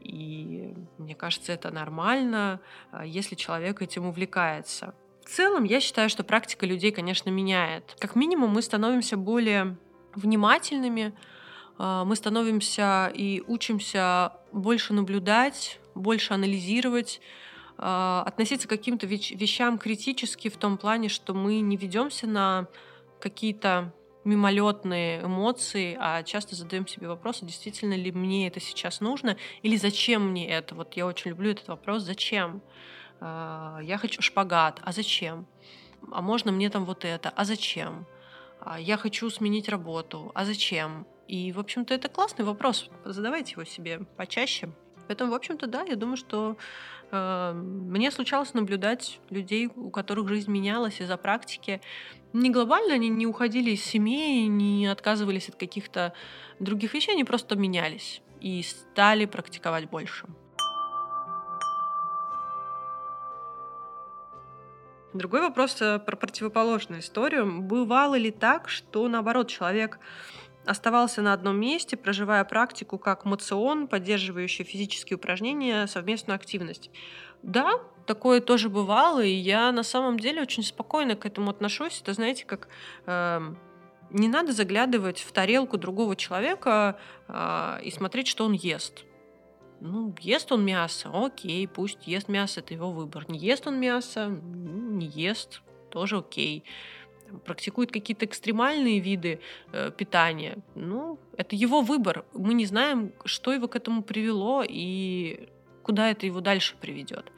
И 0.00 0.74
мне 0.98 1.14
кажется, 1.14 1.52
это 1.52 1.70
нормально, 1.70 2.60
а, 2.90 3.06
если 3.06 3.34
человек 3.34 3.80
этим 3.82 4.06
увлекается. 4.06 4.94
В 5.24 5.30
целом, 5.30 5.64
я 5.64 5.80
считаю, 5.80 6.10
что 6.10 6.22
практика 6.22 6.66
людей, 6.66 6.92
конечно, 6.92 7.30
меняет. 7.30 7.96
Как 7.98 8.14
минимум, 8.14 8.50
мы 8.50 8.60
становимся 8.60 9.16
более 9.16 9.78
внимательными, 10.14 11.14
а, 11.78 12.04
мы 12.04 12.16
становимся 12.16 13.10
и 13.14 13.42
учимся 13.46 14.32
больше 14.52 14.92
наблюдать, 14.92 15.80
больше 15.94 16.34
анализировать, 16.34 17.20
а, 17.78 18.22
относиться 18.26 18.68
к 18.68 18.70
каким-то 18.70 19.06
вещам 19.06 19.78
критически 19.78 20.48
в 20.48 20.56
том 20.56 20.76
плане, 20.76 21.08
что 21.08 21.34
мы 21.34 21.60
не 21.60 21.76
ведемся 21.76 22.26
на 22.26 22.68
какие-то 23.20 23.92
мимолетные 24.24 25.22
эмоции, 25.22 25.96
а 26.00 26.22
часто 26.22 26.54
задаем 26.54 26.86
себе 26.86 27.08
вопрос, 27.08 27.42
а 27.42 27.46
действительно 27.46 27.94
ли 27.94 28.12
мне 28.12 28.48
это 28.48 28.60
сейчас 28.60 29.00
нужно, 29.00 29.36
или 29.62 29.76
зачем 29.76 30.30
мне 30.30 30.48
это. 30.48 30.74
Вот 30.74 30.94
я 30.94 31.06
очень 31.06 31.30
люблю 31.30 31.50
этот 31.50 31.68
вопрос, 31.68 32.02
зачем? 32.02 32.62
А, 33.20 33.78
я 33.82 33.98
хочу 33.98 34.22
шпагат, 34.22 34.80
а 34.84 34.92
зачем? 34.92 35.46
А 36.12 36.22
можно 36.22 36.52
мне 36.52 36.70
там 36.70 36.84
вот 36.84 37.04
это, 37.04 37.30
а 37.30 37.44
зачем? 37.44 38.06
А, 38.60 38.80
я 38.80 38.96
хочу 38.96 39.30
сменить 39.30 39.68
работу, 39.68 40.32
а 40.34 40.44
зачем? 40.44 41.06
И, 41.28 41.52
в 41.52 41.58
общем-то, 41.58 41.94
это 41.94 42.08
классный 42.08 42.44
вопрос. 42.44 42.90
Задавайте 43.04 43.52
его 43.52 43.64
себе 43.64 44.00
почаще. 44.16 44.70
Поэтому, 45.06 45.32
в 45.32 45.34
общем-то, 45.34 45.66
да, 45.66 45.82
я 45.82 45.96
думаю, 45.96 46.16
что 46.16 46.56
э, 47.10 47.52
мне 47.52 48.10
случалось 48.10 48.54
наблюдать 48.54 49.20
людей, 49.30 49.70
у 49.74 49.90
которых 49.90 50.28
жизнь 50.28 50.50
менялась 50.50 51.00
из-за 51.00 51.16
практики. 51.16 51.80
Не 52.34 52.50
глобально, 52.50 52.94
они 52.94 53.10
не 53.10 53.28
уходили 53.28 53.70
из 53.70 53.84
семьи, 53.84 54.46
не 54.48 54.88
отказывались 54.88 55.48
от 55.48 55.54
каких-то 55.54 56.12
других 56.58 56.92
вещей, 56.92 57.12
они 57.12 57.22
просто 57.22 57.54
менялись 57.54 58.22
и 58.40 58.60
стали 58.64 59.24
практиковать 59.24 59.88
больше. 59.88 60.26
Другой 65.12 65.42
вопрос 65.42 65.80
э, 65.80 66.00
про 66.00 66.16
противоположную 66.16 67.02
историю. 67.02 67.62
Бывало 67.62 68.16
ли 68.16 68.32
так, 68.32 68.68
что 68.68 69.06
наоборот 69.06 69.46
человек 69.46 70.00
оставался 70.66 71.22
на 71.22 71.34
одном 71.34 71.60
месте, 71.60 71.96
проживая 71.96 72.44
практику 72.44 72.98
как 72.98 73.24
мацион, 73.24 73.86
поддерживающий 73.86 74.64
физические 74.64 75.18
упражнения, 75.18 75.86
совместную 75.86 76.34
активность. 76.34 76.90
Да, 77.44 77.78
такое 78.06 78.40
тоже 78.40 78.70
бывало, 78.70 79.22
и 79.22 79.30
я 79.30 79.70
на 79.70 79.82
самом 79.82 80.18
деле 80.18 80.40
очень 80.40 80.62
спокойно 80.62 81.14
к 81.14 81.26
этому 81.26 81.50
отношусь. 81.50 82.00
Это, 82.00 82.14
знаете, 82.14 82.46
как 82.46 82.68
э, 83.04 83.40
не 84.08 84.28
надо 84.28 84.52
заглядывать 84.52 85.20
в 85.20 85.30
тарелку 85.30 85.76
другого 85.76 86.16
человека 86.16 86.98
э, 87.28 87.80
и 87.82 87.90
смотреть, 87.90 88.28
что 88.28 88.46
он 88.46 88.52
ест. 88.52 89.04
Ну, 89.80 90.14
ест 90.20 90.52
он 90.52 90.64
мясо, 90.64 91.10
окей, 91.12 91.68
пусть 91.68 92.06
ест 92.06 92.28
мясо, 92.28 92.60
это 92.60 92.72
его 92.72 92.90
выбор. 92.90 93.26
Не 93.28 93.38
ест 93.38 93.66
он 93.66 93.78
мясо, 93.78 94.28
не 94.28 95.06
ест, 95.06 95.60
тоже 95.90 96.16
окей 96.16 96.64
практикует 97.44 97.90
какие-то 97.90 98.26
экстремальные 98.26 99.00
виды 99.00 99.40
э, 99.72 99.90
питания, 99.90 100.58
ну, 100.74 101.18
это 101.36 101.56
его 101.56 101.80
выбор. 101.80 102.24
Мы 102.32 102.54
не 102.54 102.66
знаем, 102.66 103.12
что 103.24 103.52
его 103.52 103.66
к 103.66 103.76
этому 103.76 104.02
привело 104.02 104.62
и 104.66 105.48
куда 105.84 106.10
это 106.10 106.26
его 106.26 106.40
дальше 106.40 106.74
приведет. 106.80 107.30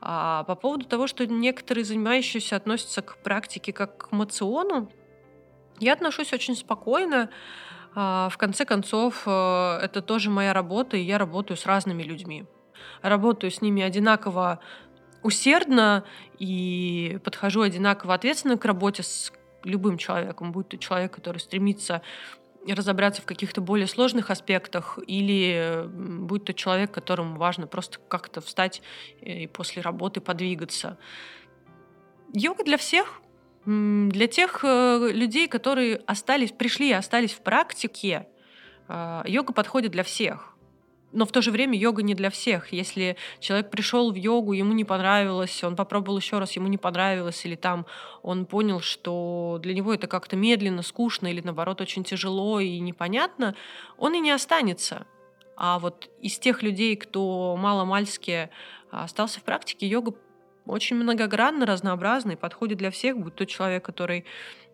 А 0.00 0.44
по 0.44 0.54
поводу 0.54 0.86
того, 0.86 1.06
что 1.06 1.26
некоторые 1.26 1.84
занимающиеся 1.84 2.56
относятся 2.56 3.02
к 3.02 3.18
практике 3.22 3.72
как 3.72 3.98
к 3.98 4.12
мациону, 4.12 4.90
я 5.78 5.92
отношусь 5.92 6.32
очень 6.32 6.56
спокойно. 6.56 7.28
А, 7.94 8.28
в 8.30 8.38
конце 8.38 8.64
концов, 8.64 9.24
э, 9.26 9.78
это 9.82 10.00
тоже 10.00 10.30
моя 10.30 10.54
работа, 10.54 10.96
и 10.96 11.02
я 11.02 11.18
работаю 11.18 11.56
с 11.56 11.66
разными 11.66 12.02
людьми. 12.02 12.46
Работаю 13.02 13.50
с 13.50 13.60
ними 13.60 13.82
одинаково 13.82 14.60
усердно 15.22 16.04
и 16.38 17.18
подхожу 17.24 17.62
одинаково 17.62 18.14
ответственно 18.14 18.56
к 18.56 18.64
работе 18.64 19.02
с 19.02 19.32
любым 19.64 19.98
человеком, 19.98 20.52
будь 20.52 20.68
то 20.68 20.78
человек, 20.78 21.14
который 21.14 21.38
стремится 21.38 22.00
разобраться 22.66 23.22
в 23.22 23.26
каких-то 23.26 23.60
более 23.60 23.86
сложных 23.86 24.30
аспектах, 24.30 24.98
или 25.06 25.84
будь 25.88 26.44
то 26.44 26.54
человек, 26.54 26.92
которому 26.92 27.36
важно 27.36 27.66
просто 27.66 27.98
как-то 28.08 28.40
встать 28.40 28.82
и 29.20 29.46
после 29.46 29.82
работы 29.82 30.20
подвигаться. 30.20 30.98
Йога 32.32 32.64
для 32.64 32.76
всех, 32.76 33.22
для 33.64 34.26
тех 34.26 34.60
э, 34.62 35.10
людей, 35.12 35.48
которые 35.48 35.96
остались, 36.06 36.52
пришли 36.52 36.90
и 36.90 36.92
остались 36.92 37.32
в 37.32 37.40
практике, 37.40 38.28
э, 38.88 39.22
йога 39.26 39.52
подходит 39.52 39.92
для 39.92 40.04
всех. 40.04 40.49
Но 41.12 41.26
в 41.26 41.32
то 41.32 41.42
же 41.42 41.50
время 41.50 41.76
йога 41.76 42.02
не 42.02 42.14
для 42.14 42.30
всех. 42.30 42.72
Если 42.72 43.16
человек 43.40 43.70
пришел 43.70 44.12
в 44.12 44.14
йогу, 44.14 44.52
ему 44.52 44.72
не 44.72 44.84
понравилось, 44.84 45.64
он 45.64 45.74
попробовал 45.74 46.18
еще 46.18 46.38
раз, 46.38 46.52
ему 46.52 46.68
не 46.68 46.78
понравилось, 46.78 47.44
или 47.44 47.56
там 47.56 47.86
он 48.22 48.46
понял, 48.46 48.80
что 48.80 49.58
для 49.60 49.74
него 49.74 49.92
это 49.92 50.06
как-то 50.06 50.36
медленно, 50.36 50.82
скучно, 50.82 51.26
или 51.26 51.40
наоборот 51.40 51.80
очень 51.80 52.04
тяжело 52.04 52.60
и 52.60 52.78
непонятно, 52.78 53.56
он 53.98 54.14
и 54.14 54.20
не 54.20 54.30
останется. 54.30 55.06
А 55.56 55.78
вот 55.78 56.08
из 56.20 56.38
тех 56.38 56.62
людей, 56.62 56.96
кто 56.96 57.56
мало-мальски 57.58 58.50
остался 58.90 59.40
в 59.40 59.42
практике, 59.42 59.86
йога 59.86 60.14
очень 60.66 60.96
многогранно, 60.96 61.66
разнообразный, 61.66 62.36
подходит 62.36 62.78
для 62.78 62.90
всех, 62.90 63.18
будь 63.18 63.34
то 63.34 63.46
человек, 63.46 63.84
который 63.84 64.24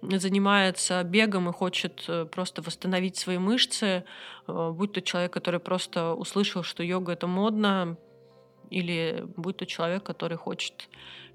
занимается 0.03 1.03
бегом 1.03 1.49
и 1.49 1.53
хочет 1.53 2.05
э, 2.09 2.27
просто 2.27 2.63
восстановить 2.63 3.17
свои 3.17 3.39
мышцы, 3.39 4.05
э, 4.47 4.71
будь 4.73 4.93
то 4.93 5.01
человек, 5.01 5.33
который 5.33 5.61
просто 5.61 6.15
услышал, 6.15 6.63
что 6.63 6.83
йога 6.83 7.13
это 7.13 7.27
модно, 7.27 7.97
или 8.71 9.25
будь 9.37 9.57
то 9.57 9.67
человек, 9.67 10.03
который 10.03 10.37
хочет 10.37 10.89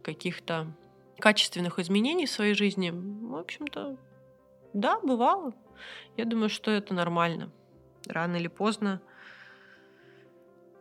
каких-то 0.04 0.74
качественных 1.20 1.80
изменений 1.80 2.26
в 2.26 2.32
своей 2.32 2.54
жизни, 2.54 2.92
в 2.92 3.36
общем-то, 3.36 3.98
да, 4.74 5.00
бывало. 5.00 5.54
Я 6.18 6.26
думаю, 6.26 6.50
что 6.50 6.72
это 6.72 6.94
нормально. 6.94 7.52
Рано 8.08 8.38
или 8.38 8.48
поздно 8.48 9.02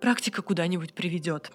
практика 0.00 0.42
куда-нибудь 0.42 0.94
приведет. 0.94 1.52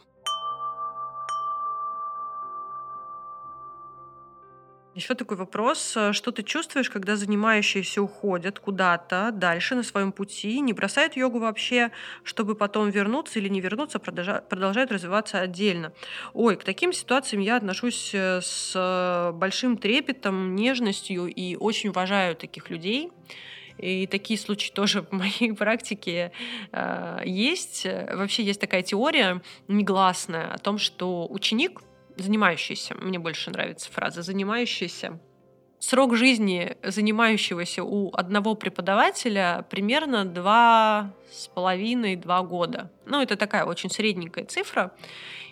Еще 4.95 5.13
такой 5.13 5.35
вопрос. 5.35 5.97
Э, 5.97 6.13
что 6.13 6.31
ты 6.31 6.41
чувствуешь, 6.41 6.89
когда 6.89 7.17
занимающиеся 7.17 8.01
уходят 8.01 8.59
куда-то 8.59 9.31
дальше 9.33 9.75
на 9.75 9.83
своем 9.83 10.13
пути, 10.13 10.61
не 10.61 10.71
бросают 10.71 11.17
йогу 11.17 11.39
вообще, 11.39 11.91
чтобы 12.23 12.55
потом 12.55 12.89
вернуться 12.91 13.39
или 13.39 13.49
не 13.49 13.59
вернуться, 13.59 13.99
продолжают 13.99 14.93
развиваться 14.93 15.41
отдельно? 15.41 15.91
Ой, 16.33 16.55
к 16.55 16.63
таким 16.63 16.93
ситуациям 16.93 17.41
я 17.41 17.57
отношусь 17.57 18.11
э, 18.13 18.39
с 18.41 19.31
большим 19.33 19.77
трепетом, 19.77 20.55
нежностью 20.55 21.27
и 21.27 21.57
очень 21.57 21.89
уважаю 21.89 22.37
таких 22.37 22.69
людей. 22.69 23.11
И 23.77 24.07
такие 24.07 24.39
случаи 24.39 24.71
тоже 24.71 25.01
в 25.01 25.11
моей 25.11 25.51
практике 25.51 26.31
э, 26.71 27.19
есть. 27.25 27.85
Вообще 27.85 28.43
есть 28.43 28.61
такая 28.61 28.81
теория 28.81 29.41
негласная 29.67 30.53
о 30.53 30.57
том, 30.57 30.77
что 30.77 31.27
ученик 31.29 31.81
занимающийся, 32.17 32.95
мне 32.95 33.19
больше 33.19 33.51
нравится 33.51 33.91
фраза, 33.91 34.21
занимающийся, 34.21 35.19
срок 35.79 36.15
жизни 36.15 36.77
занимающегося 36.83 37.83
у 37.83 38.13
одного 38.13 38.55
преподавателя 38.55 39.65
примерно 39.69 40.25
два 40.25 41.13
с 41.31 41.47
половиной-два 41.47 42.41
года. 42.41 42.91
Ну, 43.05 43.21
это 43.21 43.35
такая 43.35 43.65
очень 43.65 43.89
средненькая 43.89 44.45
цифра. 44.45 44.93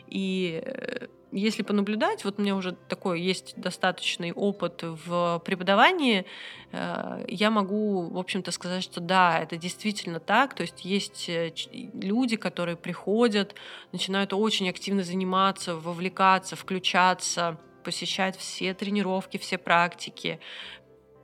И 0.07 0.61
э, 0.65 1.07
если 1.33 1.63
понаблюдать, 1.63 2.23
вот 2.23 2.39
у 2.39 2.41
меня 2.41 2.55
уже 2.55 2.73
такой 2.87 3.21
есть 3.21 3.53
достаточный 3.57 4.31
опыт 4.31 4.83
в 4.83 5.41
преподавании, 5.43 6.25
э, 6.71 7.25
я 7.27 7.49
могу, 7.49 8.09
в 8.09 8.17
общем-то, 8.17 8.51
сказать, 8.51 8.83
что 8.83 9.01
да, 9.01 9.39
это 9.39 9.57
действительно 9.57 10.19
так. 10.19 10.53
То 10.53 10.61
есть 10.61 10.85
есть 10.85 11.27
э, 11.29 11.53
люди, 11.71 12.35
которые 12.35 12.77
приходят, 12.77 13.55
начинают 13.91 14.33
очень 14.33 14.69
активно 14.69 15.03
заниматься, 15.03 15.75
вовлекаться, 15.75 16.55
включаться, 16.55 17.57
посещать 17.83 18.37
все 18.37 18.73
тренировки, 18.73 19.37
все 19.37 19.57
практики, 19.57 20.39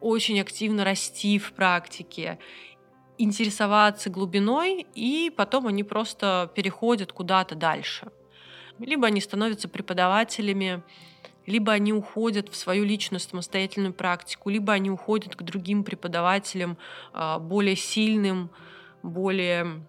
очень 0.01 0.39
активно 0.41 0.83
расти 0.83 1.37
в 1.39 1.53
практике 1.53 2.39
интересоваться 3.17 4.09
глубиной, 4.09 4.87
и 4.95 5.31
потом 5.35 5.67
они 5.67 5.83
просто 5.83 6.49
переходят 6.55 7.11
куда-то 7.11 7.53
дальше. 7.53 8.11
Либо 8.79 9.07
они 9.07 9.21
становятся 9.21 9.67
преподавателями, 9.67 10.83
либо 11.45 11.71
они 11.71 11.93
уходят 11.93 12.49
в 12.49 12.55
свою 12.55 12.85
личную 12.85 13.19
самостоятельную 13.19 13.93
практику, 13.93 14.49
либо 14.49 14.73
они 14.73 14.91
уходят 14.91 15.35
к 15.35 15.41
другим 15.41 15.83
преподавателям, 15.83 16.77
а, 17.11 17.39
более 17.39 17.75
сильным, 17.75 18.49
более 19.03 19.81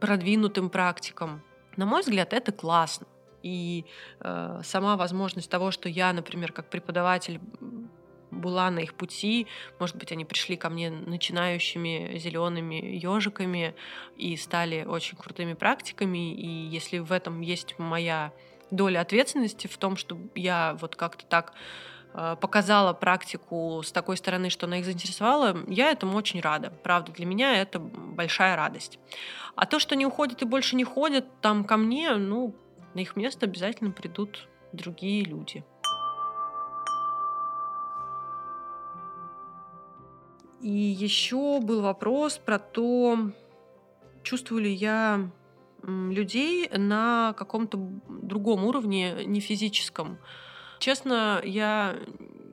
продвинутым 0.00 0.70
практикам. 0.70 1.42
На 1.76 1.86
мой 1.86 2.02
взгляд, 2.02 2.32
это 2.32 2.52
классно. 2.52 3.06
И 3.42 3.84
э, 4.20 4.60
сама 4.62 4.96
возможность 4.96 5.50
того, 5.50 5.72
что 5.72 5.88
я, 5.88 6.12
например, 6.12 6.52
как 6.52 6.70
преподаватель 6.70 7.40
была 8.32 8.70
на 8.70 8.80
их 8.80 8.94
пути. 8.94 9.46
Может 9.78 9.96
быть, 9.96 10.10
они 10.10 10.24
пришли 10.24 10.56
ко 10.56 10.70
мне 10.70 10.90
начинающими 10.90 12.18
зелеными 12.18 12.74
ежиками 12.74 13.74
и 14.16 14.36
стали 14.36 14.84
очень 14.84 15.16
крутыми 15.16 15.54
практиками. 15.54 16.34
И 16.34 16.46
если 16.46 16.98
в 16.98 17.12
этом 17.12 17.40
есть 17.40 17.78
моя 17.78 18.32
доля 18.70 19.00
ответственности 19.00 19.66
в 19.66 19.76
том, 19.76 19.96
что 19.96 20.18
я 20.34 20.76
вот 20.80 20.96
как-то 20.96 21.26
так 21.26 21.52
э, 22.14 22.36
показала 22.40 22.94
практику 22.94 23.82
с 23.84 23.92
такой 23.92 24.16
стороны, 24.16 24.48
что 24.48 24.66
она 24.66 24.78
их 24.78 24.84
заинтересовала, 24.84 25.56
я 25.68 25.90
этому 25.90 26.16
очень 26.16 26.40
рада. 26.40 26.70
Правда, 26.82 27.12
для 27.12 27.26
меня 27.26 27.60
это 27.60 27.78
большая 27.78 28.56
радость. 28.56 28.98
А 29.54 29.66
то, 29.66 29.78
что 29.78 29.94
не 29.94 30.06
уходят 30.06 30.40
и 30.42 30.46
больше 30.46 30.76
не 30.76 30.84
ходят 30.84 31.26
там 31.42 31.64
ко 31.64 31.76
мне, 31.76 32.14
ну, 32.14 32.54
на 32.94 33.00
их 33.00 33.16
место 33.16 33.46
обязательно 33.46 33.90
придут 33.90 34.48
другие 34.72 35.24
люди. 35.24 35.64
И 40.62 40.70
еще 40.70 41.60
был 41.60 41.82
вопрос 41.82 42.38
про 42.38 42.58
то, 42.58 43.32
чувствую 44.22 44.62
ли 44.62 44.72
я 44.72 45.28
людей 45.82 46.68
на 46.68 47.34
каком-то 47.36 47.76
другом 48.08 48.64
уровне, 48.64 49.24
не 49.26 49.40
физическом. 49.40 50.18
Честно, 50.78 51.40
я 51.44 51.96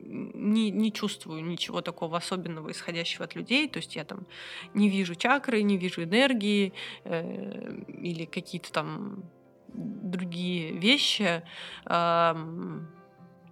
не, 0.09 0.71
не 0.71 0.91
чувствую 0.91 1.45
ничего 1.45 1.81
такого 1.81 2.17
особенного, 2.17 2.71
исходящего 2.71 3.25
от 3.25 3.35
людей. 3.35 3.67
То 3.69 3.77
есть 3.77 3.95
я 3.95 4.03
там 4.03 4.25
не 4.73 4.89
вижу 4.89 5.15
чакры, 5.15 5.61
не 5.61 5.77
вижу 5.77 6.03
энергии 6.03 6.73
э, 7.03 7.83
или 7.87 8.25
какие-то 8.25 8.71
там 8.71 9.23
другие 9.67 10.71
вещи. 10.71 11.43
Э, 11.85 12.35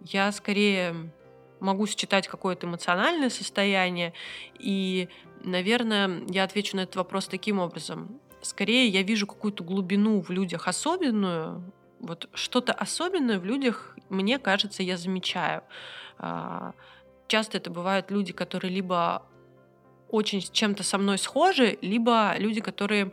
я 0.05 0.31
скорее 0.31 1.11
могу 1.59 1.87
считать 1.87 2.27
какое-то 2.27 2.67
эмоциональное 2.67 3.29
состояние. 3.29 4.13
И, 4.59 5.09
наверное, 5.43 6.23
я 6.29 6.43
отвечу 6.43 6.77
на 6.77 6.81
этот 6.81 6.95
вопрос 6.95 7.27
таким 7.27 7.59
образом. 7.59 8.19
Скорее, 8.41 8.87
я 8.87 9.03
вижу 9.03 9.27
какую-то 9.27 9.63
глубину 9.63 10.21
в 10.21 10.29
людях 10.29 10.67
особенную. 10.67 11.63
Вот 11.99 12.29
что-то 12.33 12.73
особенное 12.73 13.39
в 13.39 13.45
людях, 13.45 13.97
мне 14.09 14.39
кажется, 14.39 14.83
я 14.83 14.97
замечаю. 14.97 15.63
А, 16.19 16.73
часто 17.27 17.57
это 17.57 17.69
бывают 17.69 18.11
люди, 18.11 18.33
которые 18.33 18.71
либо 18.71 19.23
очень 20.09 20.41
с 20.41 20.49
чем-то 20.49 20.83
со 20.83 20.97
мной 20.97 21.17
схожи, 21.17 21.77
либо 21.81 22.35
люди, 22.37 22.61
которые 22.61 23.11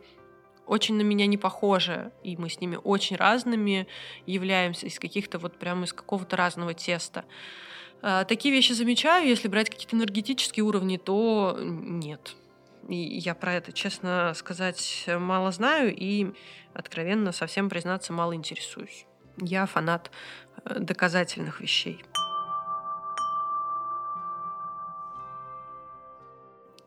очень 0.66 0.96
на 0.96 1.02
меня 1.02 1.26
не 1.26 1.36
похожи, 1.36 2.10
и 2.22 2.36
мы 2.36 2.48
с 2.48 2.60
ними 2.60 2.78
очень 2.82 3.16
разными 3.16 3.86
являемся 4.26 4.86
из 4.86 4.98
каких-то 4.98 5.38
вот 5.38 5.58
прямо 5.58 5.84
из 5.84 5.92
какого-то 5.92 6.36
разного 6.36 6.74
теста. 6.74 7.24
Такие 8.28 8.54
вещи 8.54 8.72
замечаю, 8.72 9.26
если 9.26 9.48
брать 9.48 9.70
какие-то 9.70 9.96
энергетические 9.96 10.64
уровни, 10.64 10.96
то 10.96 11.56
нет. 11.60 12.36
И 12.88 12.96
я 12.96 13.34
про 13.34 13.54
это, 13.54 13.72
честно 13.72 14.32
сказать, 14.34 15.04
мало 15.06 15.52
знаю 15.52 15.94
и, 15.94 16.34
откровенно, 16.74 17.32
совсем 17.32 17.68
признаться, 17.68 18.12
мало 18.12 18.34
интересуюсь. 18.34 19.06
Я 19.40 19.66
фанат 19.66 20.10
э, 20.64 20.78
доказательных 20.78 21.60
вещей. 21.60 22.04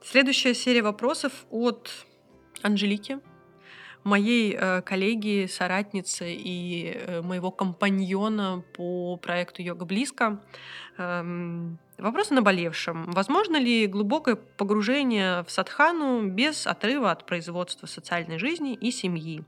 Следующая 0.03 0.53
серия 0.53 0.83
вопросов 0.83 1.33
от 1.49 1.91
Анжелики, 2.61 3.19
моей 4.03 4.55
э, 4.57 4.81
коллеги, 4.81 5.47
соратницы 5.47 6.33
и 6.33 6.93
э, 6.93 7.21
моего 7.21 7.51
компаньона 7.51 8.63
по 8.73 9.17
проекту 9.17 9.61
«Йога 9.61 9.85
близко». 9.85 10.41
Эм, 10.97 11.77
вопрос 11.97 12.31
о 12.31 12.35
наболевшем. 12.35 13.11
Возможно 13.11 13.57
ли 13.57 13.87
глубокое 13.87 14.35
погружение 14.35 15.43
в 15.43 15.51
садхану 15.51 16.27
без 16.27 16.65
отрыва 16.65 17.11
от 17.11 17.25
производства 17.25 17.85
социальной 17.85 18.39
жизни 18.39 18.73
и 18.73 18.91
семьи? 18.91 19.43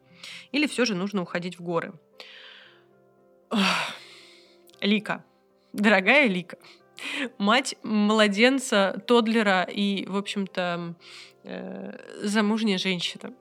Или 0.52 0.68
все 0.68 0.86
же 0.86 0.96
нужно 0.96 1.22
уходить 1.22 1.58
в 1.58 1.64
горы? 1.64 1.94
Лика, 4.82 5.26
дорогая 5.74 6.28
Лика, 6.28 6.58
мать 7.38 7.76
младенца, 7.84 9.02
тодлера 9.08 9.64
и, 9.64 10.06
в 10.06 10.16
общем-то, 10.16 10.96
э, 11.44 11.98
замужняя 12.24 12.78
женщина. 12.78 13.34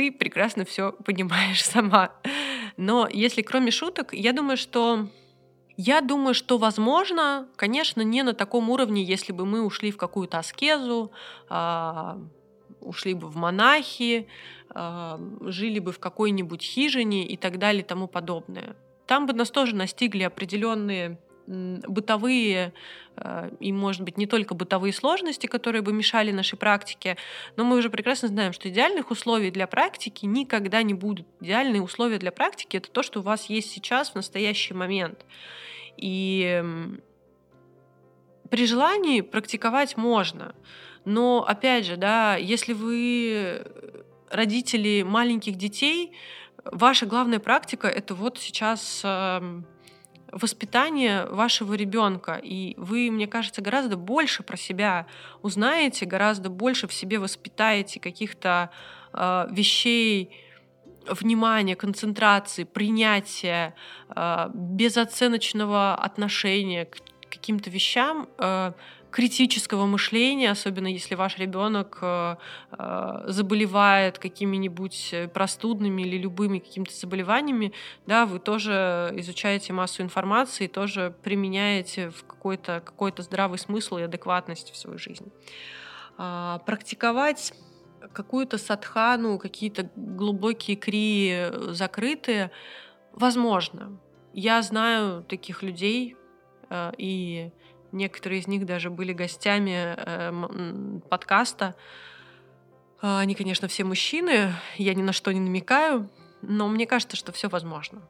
Ты 0.00 0.10
прекрасно 0.10 0.64
все 0.64 0.92
понимаешь 0.92 1.62
сама. 1.74 2.12
Но 2.78 3.06
если 3.12 3.42
кроме 3.42 3.70
шуток, 3.70 4.14
я 4.14 4.32
думаю, 4.32 4.56
что 4.56 5.08
я 5.76 6.00
думаю, 6.00 6.32
что 6.32 6.56
возможно, 6.56 7.46
конечно, 7.56 8.00
не 8.00 8.22
на 8.22 8.32
таком 8.32 8.70
уровне, 8.70 9.02
если 9.02 9.32
бы 9.32 9.44
мы 9.44 9.60
ушли 9.60 9.90
в 9.90 9.98
какую-то 9.98 10.38
аскезу, 10.38 11.12
э, 11.50 12.18
ушли 12.80 13.12
бы 13.12 13.28
в 13.28 13.36
монахи, 13.36 14.26
э, 14.74 15.18
жили 15.42 15.80
бы 15.80 15.92
в 15.92 15.98
какой-нибудь 15.98 16.62
хижине 16.62 17.26
и 17.26 17.36
так 17.36 17.58
далее 17.58 17.82
и 17.82 17.86
тому 17.86 18.06
подобное. 18.06 18.76
Там 19.06 19.26
бы 19.26 19.34
нас 19.34 19.50
тоже 19.50 19.76
настигли 19.76 20.22
определенные 20.22 21.18
бытовые 21.50 22.72
э, 23.16 23.50
и, 23.58 23.72
может 23.72 24.02
быть, 24.02 24.16
не 24.16 24.26
только 24.26 24.54
бытовые 24.54 24.92
сложности, 24.92 25.46
которые 25.46 25.82
бы 25.82 25.92
мешали 25.92 26.30
нашей 26.30 26.56
практике, 26.56 27.16
но 27.56 27.64
мы 27.64 27.76
уже 27.76 27.90
прекрасно 27.90 28.28
знаем, 28.28 28.52
что 28.52 28.68
идеальных 28.68 29.10
условий 29.10 29.50
для 29.50 29.66
практики 29.66 30.26
никогда 30.26 30.82
не 30.82 30.94
будут. 30.94 31.26
Идеальные 31.40 31.82
условия 31.82 32.18
для 32.18 32.32
практики— 32.32 32.76
это 32.78 32.90
то, 32.90 33.02
что 33.02 33.20
у 33.20 33.22
вас 33.22 33.46
есть 33.46 33.70
сейчас, 33.70 34.10
в 34.10 34.14
настоящий 34.14 34.74
момент. 34.74 35.24
И 35.96 36.62
при 38.48 38.66
желании 38.66 39.20
практиковать 39.20 39.96
можно. 39.96 40.54
Но, 41.04 41.44
опять 41.46 41.86
же, 41.86 41.96
да, 41.96 42.36
если 42.36 42.72
вы 42.72 43.64
родители 44.30 45.02
маленьких 45.02 45.56
детей, 45.56 46.12
ваша 46.64 47.06
главная 47.06 47.40
практика— 47.40 47.88
это 47.88 48.14
вот 48.14 48.38
сейчас 48.38 49.02
эм, 49.04 49.66
воспитание 50.32 51.26
вашего 51.26 51.74
ребенка, 51.74 52.40
и 52.42 52.74
вы, 52.76 53.10
мне 53.10 53.26
кажется, 53.26 53.62
гораздо 53.62 53.96
больше 53.96 54.42
про 54.42 54.56
себя 54.56 55.06
узнаете, 55.42 56.06
гораздо 56.06 56.50
больше 56.50 56.86
в 56.86 56.92
себе 56.92 57.18
воспитаете 57.18 58.00
каких-то 58.00 58.70
э, 59.12 59.46
вещей, 59.50 60.30
внимания, 61.06 61.76
концентрации, 61.76 62.64
принятия, 62.64 63.74
э, 64.14 64.50
безоценочного 64.54 65.94
отношения 65.94 66.84
к 66.86 66.98
каким-то 67.30 67.70
вещам, 67.70 68.28
э, 68.38 68.72
критического 69.10 69.86
мышления, 69.86 70.50
особенно 70.50 70.86
если 70.86 71.14
ваш 71.14 71.38
ребенок 71.38 71.98
э, 72.02 72.36
э, 72.72 73.24
заболевает 73.26 74.18
какими-нибудь 74.18 75.14
простудными 75.32 76.02
или 76.02 76.16
любыми 76.16 76.58
какими-то 76.58 76.94
заболеваниями, 76.94 77.72
да, 78.06 78.26
вы 78.26 78.38
тоже 78.38 79.12
изучаете 79.16 79.72
массу 79.72 80.02
информации, 80.02 80.66
тоже 80.66 81.14
применяете 81.22 82.10
в 82.10 82.24
какой-то 82.24 82.82
какой 82.84 83.12
здравый 83.18 83.58
смысл 83.58 83.98
и 83.98 84.02
адекватность 84.02 84.72
в 84.72 84.76
свою 84.76 84.98
жизнь. 84.98 85.30
А, 86.16 86.58
практиковать 86.66 87.54
какую-то 88.12 88.58
садхану, 88.58 89.38
какие-то 89.38 89.90
глубокие 89.96 90.76
крии 90.76 91.72
закрытые, 91.72 92.50
возможно. 93.12 93.98
Я 94.32 94.62
знаю 94.62 95.22
таких 95.24 95.62
людей, 95.62 96.16
э, 96.68 96.92
и 96.98 97.50
Некоторые 97.92 98.40
из 98.40 98.46
них 98.46 98.66
даже 98.66 98.90
были 98.90 99.12
гостями 99.12 99.94
э, 99.96 101.00
подкаста. 101.08 101.74
А, 103.02 103.20
они, 103.20 103.34
конечно, 103.34 103.68
все 103.68 103.84
мужчины, 103.84 104.52
я 104.76 104.94
ни 104.94 105.02
на 105.02 105.12
что 105.12 105.32
не 105.32 105.40
намекаю, 105.40 106.08
но 106.42 106.68
мне 106.68 106.86
кажется, 106.86 107.16
что 107.16 107.32
все 107.32 107.48
возможно. 107.48 108.02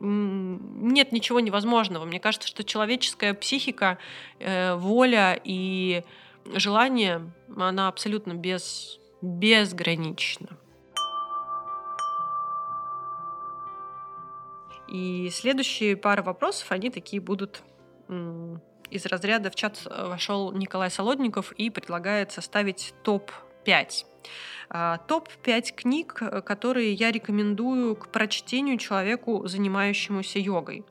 Нет 0.00 1.12
ничего 1.12 1.40
невозможного. 1.40 2.04
Мне 2.04 2.18
кажется, 2.18 2.48
что 2.48 2.64
человеческая 2.64 3.34
психика, 3.34 3.98
э, 4.40 4.74
воля 4.74 5.38
и 5.42 6.02
желание, 6.54 7.32
она 7.56 7.88
абсолютно 7.88 8.34
без, 8.34 8.98
безгранична. 9.22 10.58
И 14.88 15.30
следующие 15.30 15.96
пара 15.96 16.22
вопросов, 16.22 16.70
они 16.70 16.90
такие 16.90 17.22
будут 17.22 17.62
из 18.90 19.06
разряда 19.06 19.50
в 19.50 19.54
чат 19.54 19.80
вошел 19.84 20.52
Николай 20.52 20.90
Солодников 20.90 21.52
и 21.52 21.70
предлагает 21.70 22.32
составить 22.32 22.94
топ-5. 23.02 24.06
А, 24.70 24.98
топ-5 24.98 25.74
книг, 25.74 26.22
которые 26.44 26.92
я 26.92 27.10
рекомендую 27.10 27.96
к 27.96 28.08
прочтению 28.08 28.78
человеку, 28.78 29.46
занимающемуся 29.46 30.38
йогой. 30.38 30.84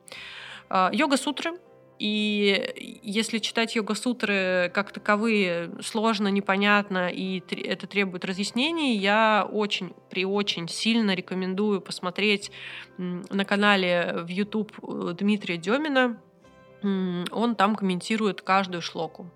А, 0.68 0.90
Йога-сутры, 0.92 1.58
и 1.98 3.00
если 3.02 3.38
читать 3.38 3.76
йога-сутры 3.76 4.70
как 4.74 4.90
таковые 4.90 5.70
сложно, 5.80 6.28
непонятно, 6.28 7.08
и 7.08 7.40
это 7.62 7.86
требует 7.86 8.24
разъяснений, 8.24 8.96
я 8.96 9.48
очень, 9.50 9.94
при 10.10 10.24
очень 10.24 10.68
сильно 10.68 11.14
рекомендую 11.14 11.80
посмотреть 11.80 12.50
на 12.98 13.44
канале 13.44 14.16
в 14.22 14.28
YouTube 14.28 14.72
э, 14.82 15.14
Дмитрия 15.18 15.56
Демина 15.56 16.20
он 16.84 17.54
там 17.56 17.76
комментирует 17.76 18.42
каждую 18.42 18.82
шлоку 18.82 19.30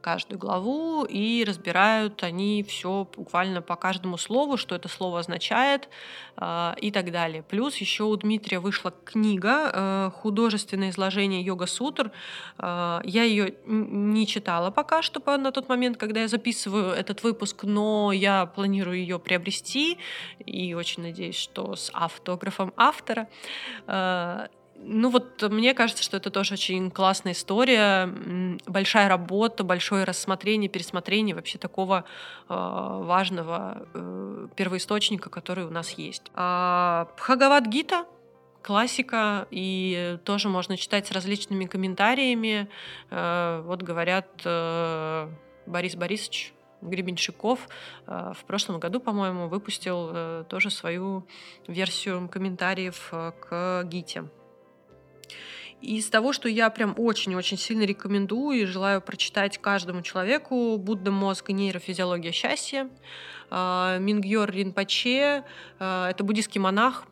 каждую 0.00 0.38
главу, 0.38 1.04
и 1.04 1.44
разбирают 1.46 2.22
они 2.22 2.62
все 2.62 3.06
буквально 3.16 3.62
по 3.62 3.76
каждому 3.76 4.16
слову, 4.16 4.56
что 4.56 4.74
это 4.74 4.88
слово 4.88 5.20
означает 5.20 5.88
э, 6.36 6.74
и 6.80 6.90
так 6.90 7.10
далее. 7.10 7.42
Плюс 7.42 7.76
еще 7.76 8.04
у 8.04 8.16
Дмитрия 8.16 8.60
вышла 8.60 8.92
книга 9.04 9.70
э, 9.72 10.10
«Художественное 10.14 10.90
изложение 10.90 11.42
йога-сутр». 11.42 12.10
Э, 12.58 13.00
я 13.04 13.24
ее 13.24 13.54
не 13.66 14.26
читала 14.26 14.70
пока 14.70 15.02
что 15.02 15.20
на 15.36 15.52
тот 15.52 15.68
момент, 15.68 15.96
когда 15.96 16.20
я 16.20 16.28
записываю 16.28 16.92
этот 16.92 17.22
выпуск, 17.22 17.64
но 17.64 18.12
я 18.12 18.46
планирую 18.46 18.98
ее 18.98 19.18
приобрести 19.18 19.98
и 20.46 20.74
очень 20.74 21.02
надеюсь, 21.02 21.36
что 21.36 21.76
с 21.76 21.90
автографом 21.92 22.72
автора. 22.76 23.28
Э, 23.86 24.48
ну 24.80 25.10
вот 25.10 25.42
мне 25.50 25.74
кажется, 25.74 26.02
что 26.02 26.16
это 26.16 26.30
тоже 26.30 26.54
очень 26.54 26.90
классная 26.90 27.32
история, 27.32 28.08
большая 28.66 29.08
работа, 29.08 29.64
большое 29.64 30.04
рассмотрение, 30.04 30.68
пересмотрение 30.68 31.34
вообще 31.34 31.58
такого 31.58 32.04
э, 32.48 32.54
важного 32.54 33.86
э, 33.94 34.48
первоисточника, 34.56 35.30
который 35.30 35.64
у 35.64 35.70
нас 35.70 35.90
есть. 35.90 36.30
А, 36.34 37.08
Бхагават 37.16 37.66
Гита 37.66 38.06
классика, 38.62 39.46
и 39.50 40.18
тоже 40.24 40.48
можно 40.48 40.76
читать 40.76 41.06
с 41.06 41.10
различными 41.10 41.64
комментариями. 41.64 42.68
Э, 43.10 43.62
вот 43.64 43.82
говорят 43.82 44.28
э, 44.44 45.28
Борис 45.66 45.96
Борисович 45.96 46.54
Гребенщиков 46.80 47.68
э, 48.06 48.32
в 48.34 48.44
прошлом 48.44 48.78
году, 48.78 49.00
по-моему, 49.00 49.48
выпустил 49.48 50.10
э, 50.12 50.44
тоже 50.48 50.70
свою 50.70 51.26
версию 51.66 52.28
комментариев 52.28 53.08
э, 53.12 53.32
к 53.40 53.84
Гите. 53.84 54.24
Из 55.80 56.08
того, 56.08 56.32
что 56.32 56.48
я 56.48 56.70
прям 56.70 56.94
очень-очень 56.96 57.56
сильно 57.56 57.82
рекомендую 57.82 58.62
и 58.62 58.64
желаю 58.64 59.00
прочитать 59.00 59.58
каждому 59.58 60.02
человеку, 60.02 60.76
«Будда, 60.76 61.12
мозг 61.12 61.50
и 61.50 61.52
нейрофизиология 61.52 62.32
счастья», 62.32 62.88
а, 63.50 63.98
Мингьор 63.98 64.50
Ринпоче, 64.50 65.44
а, 65.78 66.10
это 66.10 66.24
буддийский 66.24 66.60
монах, 66.60 67.06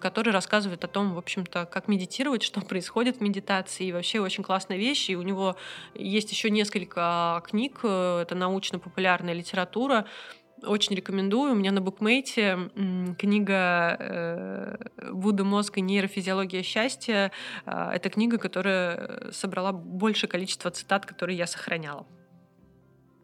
который 0.00 0.32
рассказывает 0.32 0.84
о 0.84 0.88
том, 0.88 1.14
в 1.14 1.18
общем-то, 1.18 1.66
как 1.66 1.88
медитировать, 1.88 2.42
что 2.44 2.60
происходит 2.60 3.18
в 3.18 3.20
медитации. 3.20 3.88
И 3.88 3.92
вообще 3.92 4.20
очень 4.20 4.42
классная 4.42 4.76
вещь. 4.76 5.10
И 5.10 5.16
у 5.16 5.22
него 5.22 5.56
есть 5.94 6.30
еще 6.30 6.50
несколько 6.50 7.42
книг. 7.46 7.80
Э, 7.82 8.20
это 8.22 8.34
научно-популярная 8.34 9.34
литература. 9.34 10.06
Очень 10.62 10.96
рекомендую. 10.96 11.52
У 11.52 11.54
меня 11.54 11.70
на 11.70 11.80
букмейте 11.80 12.70
книга 13.18 13.96
э, 13.98 14.76
«Будда, 15.12 15.44
мозг 15.44 15.76
и 15.76 15.80
нейрофизиология 15.82 16.62
счастья». 16.62 17.30
А, 17.66 17.94
это 17.94 18.08
книга, 18.08 18.38
которая 18.38 19.30
собрала 19.32 19.72
большее 19.72 20.30
количество 20.30 20.70
цитат, 20.70 21.04
которые 21.04 21.36
я 21.36 21.46
сохраняла. 21.46 22.06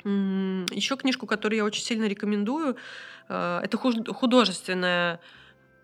Еще 0.05 0.97
книжку, 0.97 1.27
которую 1.27 1.59
я 1.59 1.65
очень 1.65 1.83
сильно 1.83 2.05
рекомендую, 2.05 2.77
э, 3.29 3.61
это 3.63 3.79
художественная 3.79 5.21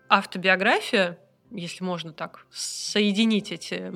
автобиография, 0.07 1.17
если 1.51 1.83
можно 1.83 2.13
так 2.13 2.45
соединить 2.51 3.51
эти 3.51 3.91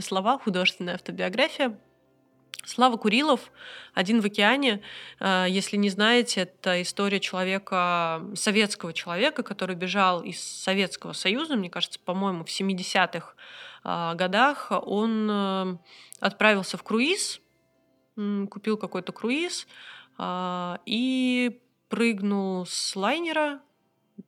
слова, 0.00 0.38
художественная 0.38 0.94
автобиография– 0.94 1.78
Слава 2.64 2.96
Курилов, 2.96 3.50
«Один 3.92 4.20
в 4.20 4.26
океане». 4.26 4.82
Э, 5.18 5.46
если 5.48 5.76
не 5.76 5.90
знаете, 5.90 6.42
это 6.42 6.80
история 6.80 7.18
человека, 7.18 8.24
советского 8.34 8.92
человека, 8.92 9.42
который 9.42 9.74
бежал 9.74 10.22
из 10.22 10.40
Советского 10.40 11.12
Союза, 11.12 11.56
мне 11.56 11.70
кажется, 11.70 11.98
по-моему, 11.98 12.44
в 12.44 12.48
70-х 12.48 13.34
э, 13.82 14.14
годах. 14.14 14.68
Он 14.70 15.28
э, 15.28 15.76
отправился 16.20 16.76
в 16.76 16.84
круиз, 16.84 17.40
купил 18.14 18.76
какой-то 18.76 19.10
круиз 19.10 19.66
и 20.20 21.60
прыгнул 21.88 22.66
с 22.66 22.94
лайнера, 22.94 23.60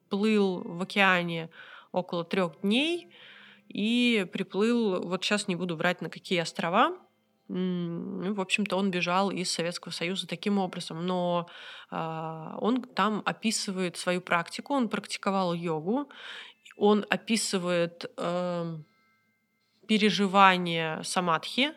плыл 0.08 0.62
в 0.64 0.82
океане 0.82 1.50
около 1.92 2.24
трех 2.24 2.62
дней 2.62 3.10
и 3.68 4.26
приплыл, 4.32 5.02
вот 5.06 5.22
сейчас 5.22 5.48
не 5.48 5.54
буду 5.54 5.76
брать 5.76 6.00
на 6.00 6.08
какие 6.08 6.40
острова, 6.40 6.96
в 7.48 8.40
общем-то, 8.40 8.76
он 8.76 8.90
бежал 8.90 9.30
из 9.30 9.52
Советского 9.52 9.92
Союза 9.92 10.26
таким 10.26 10.58
образом, 10.58 11.06
но 11.06 11.48
э, 11.90 12.56
он 12.58 12.82
там 12.82 13.22
описывает 13.26 13.96
свою 13.98 14.22
практику, 14.22 14.72
он 14.72 14.88
практиковал 14.88 15.52
йогу, 15.52 16.08
он 16.76 17.04
описывает 17.10 18.10
э, 18.16 18.78
переживание 19.86 21.04
самадхи, 21.04 21.72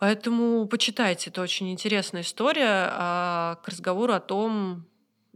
поэтому 0.00 0.66
почитайте, 0.66 1.30
это 1.30 1.40
очень 1.40 1.70
интересная 1.70 2.22
история 2.22 2.88
э, 2.90 3.56
к 3.62 3.68
разговору 3.68 4.12
о 4.12 4.20
том, 4.20 4.86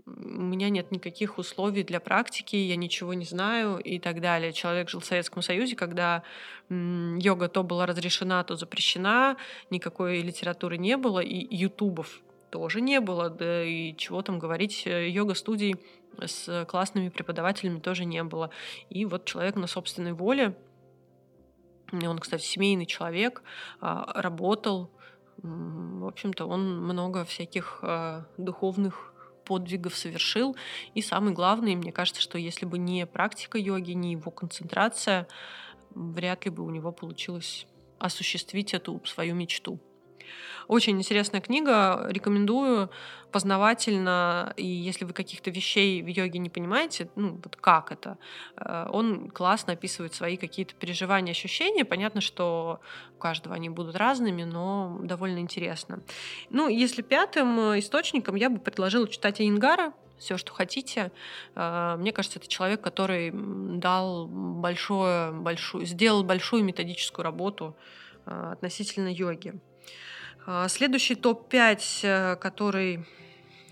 у 0.06 0.42
меня 0.42 0.68
нет 0.70 0.90
никаких 0.90 1.38
условий 1.38 1.82
для 1.82 2.00
практики, 2.00 2.56
я 2.56 2.76
ничего 2.76 3.14
не 3.14 3.24
знаю 3.24 3.78
и 3.78 3.98
так 3.98 4.20
далее. 4.20 4.52
Человек 4.52 4.88
жил 4.88 5.00
в 5.00 5.04
Советском 5.04 5.42
Союзе, 5.42 5.76
когда 5.76 6.22
йога 6.68 7.48
то 7.48 7.62
была 7.62 7.86
разрешена, 7.86 8.42
то 8.44 8.56
запрещена, 8.56 9.36
никакой 9.70 10.22
литературы 10.22 10.78
не 10.78 10.96
было, 10.96 11.20
и 11.20 11.54
ютубов 11.54 12.20
тоже 12.50 12.80
не 12.80 13.00
было, 13.00 13.30
да 13.30 13.64
и 13.64 13.94
чего 13.96 14.22
там 14.22 14.38
говорить, 14.38 14.82
э, 14.86 15.08
йога-студий 15.08 15.76
с 16.18 16.64
классными 16.66 17.08
преподавателями 17.08 17.78
тоже 17.78 18.04
не 18.04 18.22
было. 18.24 18.50
И 18.88 19.04
вот 19.04 19.24
человек 19.24 19.56
на 19.56 19.66
собственной 19.66 20.12
воле, 20.12 20.56
он, 21.92 22.18
кстати, 22.18 22.42
семейный 22.42 22.86
человек, 22.86 23.42
а, 23.80 24.12
работал, 24.20 24.90
в 25.38 26.06
общем-то, 26.06 26.46
он 26.46 26.82
много 26.82 27.24
всяких 27.24 27.78
а, 27.82 28.26
духовных 28.36 29.09
подвигов 29.50 29.96
совершил. 29.96 30.54
И 30.94 31.02
самый 31.02 31.32
главный, 31.32 31.74
мне 31.74 31.90
кажется, 31.90 32.22
что 32.22 32.38
если 32.38 32.66
бы 32.66 32.78
не 32.78 33.04
практика 33.04 33.58
йоги, 33.58 33.90
не 33.90 34.12
его 34.12 34.30
концентрация, 34.30 35.26
вряд 35.90 36.44
ли 36.44 36.52
бы 36.52 36.64
у 36.64 36.70
него 36.70 36.92
получилось 36.92 37.66
осуществить 37.98 38.74
эту 38.74 39.02
свою 39.04 39.34
мечту. 39.34 39.80
Очень 40.68 40.98
интересная 40.98 41.40
книга, 41.40 42.06
рекомендую, 42.08 42.90
познавательно, 43.30 44.52
и 44.56 44.66
если 44.66 45.04
вы 45.04 45.12
каких-то 45.12 45.50
вещей 45.50 46.02
в 46.02 46.06
йоге 46.06 46.38
не 46.38 46.50
понимаете, 46.50 47.08
ну 47.16 47.40
вот 47.42 47.56
как 47.56 47.92
это, 47.92 48.18
э, 48.56 48.86
он 48.90 49.30
классно 49.30 49.72
описывает 49.72 50.14
свои 50.14 50.36
какие-то 50.36 50.74
переживания, 50.74 51.32
ощущения. 51.32 51.84
Понятно, 51.84 52.20
что 52.20 52.80
у 53.16 53.18
каждого 53.18 53.54
они 53.54 53.68
будут 53.68 53.96
разными, 53.96 54.44
но 54.44 54.98
довольно 55.02 55.38
интересно. 55.38 56.00
Ну, 56.50 56.68
если 56.68 57.02
пятым 57.02 57.78
источником 57.78 58.34
я 58.34 58.50
бы 58.50 58.58
предложила 58.58 59.08
читать 59.08 59.40
Айнгара, 59.40 59.92
все, 60.20 60.36
что 60.36 60.52
хотите. 60.52 61.10
Э, 61.56 61.96
мне 61.98 62.12
кажется, 62.12 62.38
это 62.38 62.48
человек, 62.48 62.80
который 62.80 63.32
дал 63.32 64.26
большое, 64.26 65.32
большую, 65.32 65.86
сделал 65.86 66.22
большую 66.22 66.62
методическую 66.62 67.24
работу 67.24 67.76
э, 68.26 68.52
относительно 68.52 69.08
йоги. 69.08 69.54
А, 70.46 70.68
следующий 70.68 71.14
топ-5, 71.14 71.80
э, 72.02 72.36
который 72.36 73.04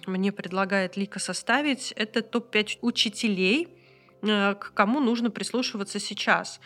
мне 0.07 0.33
предлагает 0.33 0.97
Лика 0.97 1.19
составить, 1.19 1.93
это 1.93 2.23
топ-5 2.23 2.79
учителей, 2.83 3.69
э, 4.23 4.55
к 4.55 4.73
кому 4.75 5.01
нужно 5.01 5.31
прислушиваться 5.31 5.99
сейчас. 5.99 6.61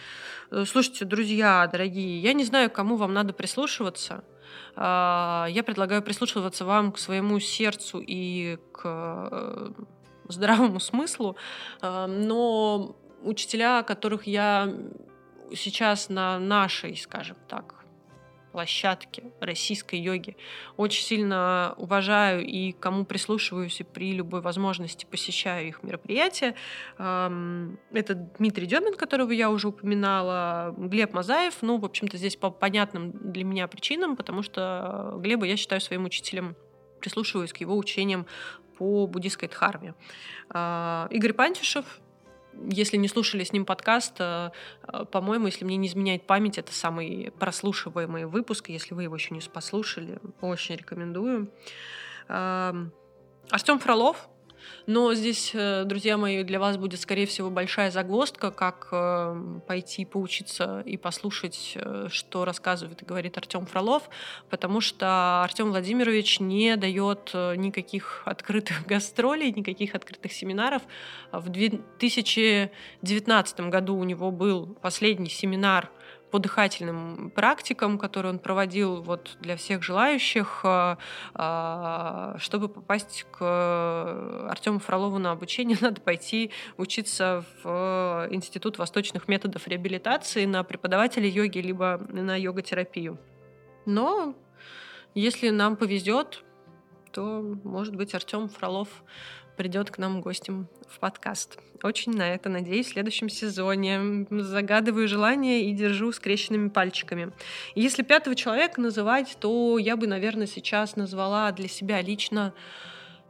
Э, 0.50 0.64
слушайте, 0.66 1.04
друзья, 1.04 1.68
дорогие, 1.70 2.20
я 2.20 2.32
не 2.32 2.44
знаю, 2.44 2.70
кому 2.70 2.96
вам 2.96 3.12
надо 3.12 3.32
прислушиваться. 3.32 4.24
А, 4.74 5.46
я 5.50 5.62
предлагаю 5.62 6.02
прислушиваться 6.02 6.64
вам 6.64 6.92
к 6.92 6.98
своему 6.98 7.38
сердцу 7.40 8.02
и 8.04 8.58
к 8.72 9.72
здравому 10.28 10.80
смыслу, 10.80 11.36
а, 11.80 12.06
но 12.06 12.96
учителя, 13.22 13.82
которых 13.82 14.26
я 14.26 14.72
сейчас 15.54 16.08
на 16.08 16.38
нашей, 16.38 16.96
скажем 16.96 17.36
так, 17.48 17.81
площадки 18.52 19.24
российской 19.40 19.96
йоги. 19.96 20.36
Очень 20.76 21.04
сильно 21.04 21.74
уважаю 21.78 22.46
и 22.46 22.72
кому 22.72 23.04
прислушиваюсь 23.04 23.80
и 23.80 23.84
при 23.84 24.12
любой 24.12 24.42
возможности 24.42 25.06
посещаю 25.06 25.68
их 25.68 25.82
мероприятия. 25.82 26.54
Это 26.98 28.14
Дмитрий 28.38 28.66
Демин, 28.66 28.94
которого 28.94 29.32
я 29.32 29.50
уже 29.50 29.68
упоминала, 29.68 30.74
Глеб 30.76 31.14
Мазаев. 31.14 31.62
Ну, 31.62 31.78
в 31.78 31.84
общем-то, 31.84 32.16
здесь 32.18 32.36
по 32.36 32.50
понятным 32.50 33.32
для 33.32 33.44
меня 33.44 33.66
причинам, 33.66 34.16
потому 34.16 34.42
что 34.42 35.14
Глеба 35.18 35.46
я 35.46 35.56
считаю 35.56 35.80
своим 35.80 36.04
учителем, 36.04 36.54
прислушиваюсь 37.00 37.52
к 37.52 37.56
его 37.56 37.76
учениям 37.76 38.26
по 38.76 39.06
буддийской 39.06 39.48
дхарме. 39.48 39.94
А, 40.50 41.08
Игорь 41.10 41.32
Пантюшев, 41.32 42.01
если 42.70 42.96
не 42.96 43.08
слушали 43.08 43.44
с 43.44 43.52
ним 43.52 43.64
подкаст, 43.64 44.16
э, 44.18 44.50
э, 44.86 45.04
по-моему, 45.04 45.46
если 45.46 45.64
мне 45.64 45.76
не 45.76 45.88
изменяет 45.88 46.26
память, 46.26 46.58
это 46.58 46.72
самый 46.72 47.32
прослушиваемый 47.38 48.26
выпуск. 48.26 48.68
Если 48.68 48.94
вы 48.94 49.04
его 49.04 49.14
еще 49.16 49.34
не 49.34 49.40
послушали, 49.40 50.18
очень 50.40 50.76
рекомендую. 50.76 51.50
Артем 52.28 53.78
Фролов, 53.80 54.28
Но 54.86 55.14
здесь, 55.14 55.52
э, 55.54 55.84
друзья 55.84 56.16
мои, 56.16 56.42
для 56.42 56.58
вас 56.58 56.76
будет, 56.76 57.00
скорее 57.00 57.26
всего, 57.26 57.50
большая 57.50 57.90
загвоздка, 57.90 58.50
как 58.50 58.88
э, 58.92 59.60
пойти 59.66 60.04
поучиться 60.04 60.82
и 60.84 60.96
послушать, 60.96 61.72
э, 61.76 62.08
что 62.10 62.44
рассказывает 62.44 63.02
и 63.02 63.04
говорит 63.04 63.36
Артем 63.38 63.66
Фролов, 63.66 64.08
потому 64.50 64.80
что 64.80 65.42
Артем 65.42 65.70
Владимирович 65.70 66.40
не 66.40 66.76
дает 66.76 67.32
никаких 67.34 68.22
открытых 68.24 68.86
гастролей, 68.92 69.52
никаких 69.52 69.94
открытых 69.94 70.32
семинаров. 70.32 70.82
В 71.30 71.48
2019 71.48 73.60
году 73.60 73.96
у 73.96 74.04
него 74.04 74.30
был 74.30 74.66
последний 74.80 75.30
семинар 75.30 75.90
по 76.32 76.38
дыхательным 76.38 77.30
практикам, 77.30 77.98
которые 77.98 78.32
он 78.32 78.38
проводил 78.38 79.02
вот 79.02 79.36
для 79.40 79.54
всех 79.56 79.82
желающих, 79.82 80.62
э, 80.64 80.96
а, 81.34 82.36
чтобы 82.38 82.68
попасть 82.70 83.26
к 83.30 84.48
Артему 84.48 84.78
Фролову 84.78 85.18
на 85.18 85.32
обучение, 85.32 85.76
надо 85.82 86.00
пойти 86.00 86.50
учиться 86.78 87.44
в 87.62 88.28
Институт 88.30 88.78
восточных 88.78 89.28
методов 89.28 89.68
реабилитации 89.68 90.46
на 90.46 90.64
преподавателя 90.64 91.28
йоги, 91.28 91.58
либо 91.58 92.00
на 92.08 92.34
йога-терапию. 92.34 93.18
Но 93.84 94.34
если 95.14 95.50
нам 95.50 95.76
повезет, 95.76 96.42
то, 97.12 97.42
может 97.62 97.94
быть, 97.94 98.14
Артем 98.14 98.48
Фролов 98.48 98.88
придет 99.56 99.90
к 99.90 99.98
нам 99.98 100.20
гостем 100.20 100.68
в 100.88 100.98
подкаст. 100.98 101.58
Очень 101.82 102.12
на 102.12 102.34
это 102.34 102.48
надеюсь 102.48 102.86
в 102.86 102.92
следующем 102.92 103.28
сезоне. 103.28 104.26
Загадываю 104.30 105.08
желание 105.08 105.64
и 105.64 105.72
держу 105.72 106.12
скрещенными 106.12 106.68
пальчиками. 106.68 107.32
Если 107.74 108.02
пятого 108.02 108.36
человека 108.36 108.80
называть, 108.80 109.36
то 109.40 109.78
я 109.78 109.96
бы, 109.96 110.06
наверное, 110.06 110.46
сейчас 110.46 110.96
назвала 110.96 111.50
для 111.52 111.68
себя 111.68 112.00
лично 112.00 112.54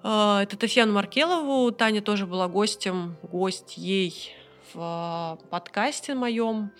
э, 0.02 0.38
это 0.42 0.56
Татьяну 0.56 0.92
Маркелову. 0.92 1.70
Таня 1.72 2.02
тоже 2.02 2.26
была 2.26 2.48
гостем, 2.48 3.16
гость 3.22 3.78
ей 3.78 4.34
в 4.74 5.38
подкасте 5.50 6.14
моем. 6.14 6.70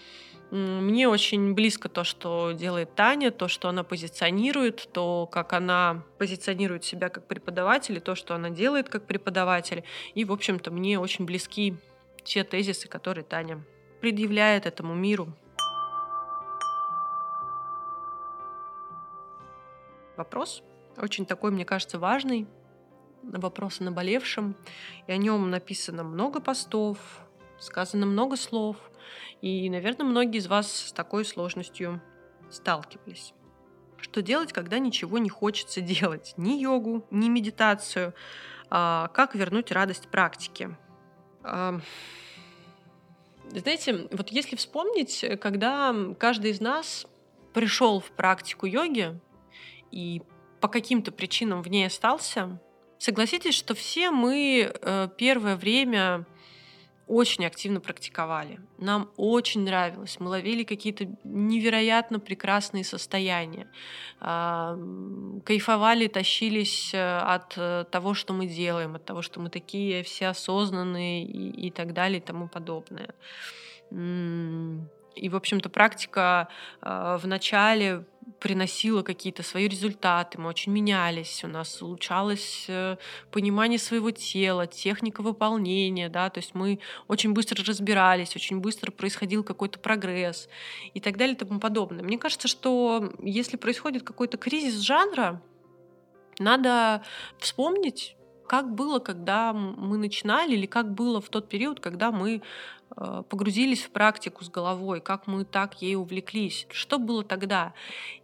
Мне 0.53 1.09
очень 1.09 1.55
близко 1.55 1.89
то, 1.89 2.05
что 2.05 2.53
делает 2.53 2.95
Таня, 2.95 3.31
то, 3.31 3.49
что 3.49 3.71
она 3.71 3.85
позиционирует, 3.85 4.87
то, 4.93 5.27
как 5.27 5.55
она 5.55 6.03
позиционирует 6.19 6.85
себя 6.85 7.09
как 7.09 7.27
преподаватель, 7.27 7.97
и 7.97 8.01
то, 8.01 8.15
что 8.15 8.35
она 8.35 8.51
делает 8.51 8.91
как 8.91 9.07
преподаватель. 9.07 9.83
И, 10.13 10.27
в 10.27 10.33
общем-то, 10.33 10.71
мне 10.71 11.01
очень 11.01 11.25
близки 11.25 11.79
те 12.23 12.45
тезисы, 12.45 12.87
которые 12.87 13.25
Таня 13.25 13.65
предъявляет 14.03 14.67
этому 14.67 14.95
миру. 14.95 15.33
Вопрос 20.19 20.63
очень 20.99 21.25
такой, 21.25 21.51
мне 21.51 21.65
кажется, 21.65 21.99
важный. 21.99 22.47
Вопрос 23.23 23.81
о 23.81 23.85
наболевшем. 23.85 24.55
И 25.07 25.13
о 25.13 25.17
нем 25.17 25.49
написано 25.49 26.05
много 26.05 26.43
постов, 26.43 26.99
сказано 27.59 28.05
много 28.05 28.37
слов– 28.37 28.77
и, 29.41 29.69
наверное, 29.71 30.07
многие 30.07 30.39
из 30.39 30.47
вас 30.47 30.71
с 30.71 30.93
такой 30.93 31.25
сложностью 31.25 32.01
сталкивались. 32.51 33.35
Что 33.99 34.21
делать, 34.21 34.53
когда 34.53 34.79
ничего 34.79 35.19
не 35.19 35.29
хочется 35.29 35.81
делать? 35.81 36.35
Ни 36.37 36.61
йогу, 36.61 37.07
ни 37.11 37.29
медитацию. 37.29 38.15
А, 38.71 39.09
как 39.09 39.35
вернуть 39.35 39.71
радость 39.71 40.09
практики? 40.09 40.77
А, 41.43 41.81
знаете, 43.51 44.09
вот 44.11 44.31
если 44.31 44.57
вспомнить, 44.57 45.25
когда 45.41 45.95
каждый 46.19 46.53
из 46.53 46.61
нас 46.61 47.07
пришел 47.53 48.01
в 48.01 48.11
практику 48.13 48.67
йоги 48.67 49.21
и 49.91 50.23
по 50.61 50.69
каким-то 50.69 51.13
причинам 51.13 51.63
в 51.63 51.69
ней 51.69 51.87
остался, 51.87 52.61
согласитесь, 52.99 53.55
что 53.55 53.75
все 53.75 54.11
мы 54.11 54.73
э, 54.73 55.09
первое 55.19 55.57
время 55.57 56.25
очень 57.07 57.45
активно 57.45 57.81
практиковали. 57.81 58.61
Нам 58.79 59.11
очень 59.17 59.65
нравилось. 59.65 60.19
Мы 60.21 60.29
ловили 60.29 60.65
какие-то 60.65 61.07
невероятно 61.25 62.21
прекрасные 62.21 62.85
состояния. 62.85 63.69
Кайфовали, 64.19 66.07
тащились 66.07 66.95
э, 66.95 67.19
от 67.19 67.55
э, 67.57 67.85
того, 67.91 68.15
что 68.15 68.33
мы 68.33 68.47
делаем, 68.47 68.95
от 68.95 69.05
того, 69.05 69.21
что 69.23 69.41
мы 69.41 69.51
такие 69.51 70.03
все 70.05 70.29
осознанные 70.29 71.25
и, 71.25 71.67
и 71.67 71.71
так 71.71 71.93
далее 71.93 72.19
и 72.19 72.23
тому 72.23 72.49
подобное. 72.49 73.15
И, 73.91 75.29
в 75.29 75.37
общем-то, 75.37 75.69
практика 75.69 76.49
э, 76.81 77.19
в 77.21 77.27
начале 77.27 78.05
приносила 78.41 79.03
какие-то 79.03 79.43
свои 79.43 79.69
результаты, 79.69 80.39
мы 80.41 80.49
очень 80.49 80.73
менялись, 80.73 81.45
у 81.45 81.49
нас 81.49 81.81
улучшалось 81.81 82.65
э, 82.69 82.97
понимание 83.31 83.79
своего 83.79 84.11
тела, 84.11 84.67
техника 84.67 85.23
выполнения, 85.23 86.09
да, 86.09 86.29
то 86.31 86.39
есть 86.39 86.55
мы 86.55 86.81
очень 87.09 87.33
быстро 87.33 87.65
разбирались, 87.65 88.35
очень 88.35 88.61
быстро 88.61 88.91
происходил 88.91 89.45
какой-то 89.45 89.79
прогресс 89.79 90.49
и 90.95 91.01
так 91.01 91.17
далее 91.17 91.35
и 91.37 91.39
тому 91.39 91.61
подобное. 91.61 92.03
Мне 92.03 92.19
кажется, 92.19 92.49
что 92.49 93.13
если 93.23 93.57
происходит 93.57 94.03
какой-то 94.03 94.37
кризис 94.39 94.81
жанра, 94.81 95.41
надо 96.39 97.03
вспомнить, 97.39 98.17
как 98.49 98.75
было, 98.75 98.99
когда 98.99 99.53
мы 99.53 99.97
начинали, 99.97 100.55
или 100.55 100.67
как 100.67 100.93
было 100.93 101.21
в 101.21 101.29
тот 101.29 101.49
период, 101.49 101.81
когда 101.81 102.11
мы 102.11 102.43
погрузились 102.95 103.83
в 103.83 103.91
практику 103.91 104.45
с 104.45 104.49
головой, 104.49 105.01
как 105.01 105.27
мы 105.27 105.45
так 105.45 105.81
ей 105.81 105.97
увлеклись, 105.97 106.67
что 106.71 106.99
было 106.99 107.25
тогда. 107.25 107.73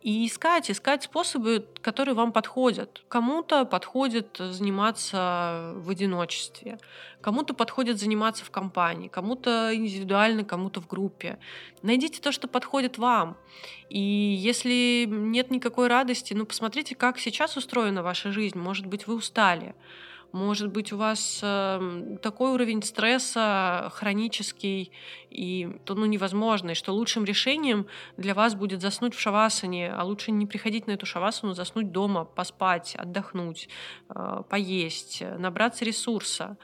И 0.02 0.26
искать, 0.26 0.70
искать 0.70 1.04
способы, 1.04 1.66
которые 1.80 2.14
вам 2.14 2.32
подходят. 2.32 3.02
Кому-то 3.08 3.64
подходит 3.64 4.36
заниматься 4.38 5.72
в 5.76 5.90
одиночестве, 5.90 6.78
кому-то 7.20 7.54
подходит 7.54 7.98
заниматься 7.98 8.44
в 8.44 8.50
компании, 8.50 9.08
кому-то 9.08 9.74
индивидуально, 9.74 10.44
кому-то 10.44 10.80
в 10.80 10.86
группе. 10.86 11.38
Найдите 11.82 12.20
то, 12.20 12.32
что 12.32 12.48
подходит 12.48 12.98
вам. 12.98 13.36
И 13.88 14.00
если 14.00 15.06
нет 15.08 15.50
никакой 15.50 15.88
радости, 15.88 16.34
ну 16.34 16.44
посмотрите, 16.44 16.94
как 16.94 17.18
сейчас 17.18 17.56
устроена 17.56 18.02
ваша 18.02 18.32
жизнь. 18.32 18.58
Может 18.58 18.86
быть, 18.86 19.06
вы 19.06 19.14
устали. 19.14 19.74
Может 20.32 20.70
быть, 20.70 20.92
у 20.92 20.98
вас 20.98 21.40
э, 21.42 22.18
такой 22.22 22.52
уровень 22.52 22.82
стресса 22.82 23.90
хронический 23.94 24.92
и 25.30 25.78
то, 25.84 25.94
ну, 25.94 26.04
невозможный, 26.04 26.74
что 26.74 26.92
лучшим 26.92 27.24
решением 27.24 27.86
для 28.18 28.34
вас 28.34 28.54
будет 28.54 28.82
заснуть 28.82 29.14
в 29.14 29.20
шавасане, 29.20 29.90
а 29.90 30.04
лучше 30.04 30.30
не 30.30 30.44
приходить 30.44 30.86
на 30.86 30.92
эту 30.92 31.06
шавасану, 31.06 31.54
заснуть 31.54 31.92
дома, 31.92 32.24
поспать, 32.24 32.94
отдохнуть, 32.94 33.70
э, 34.10 34.42
поесть, 34.50 35.22
набраться 35.38 35.86
ресурса. 35.86 36.58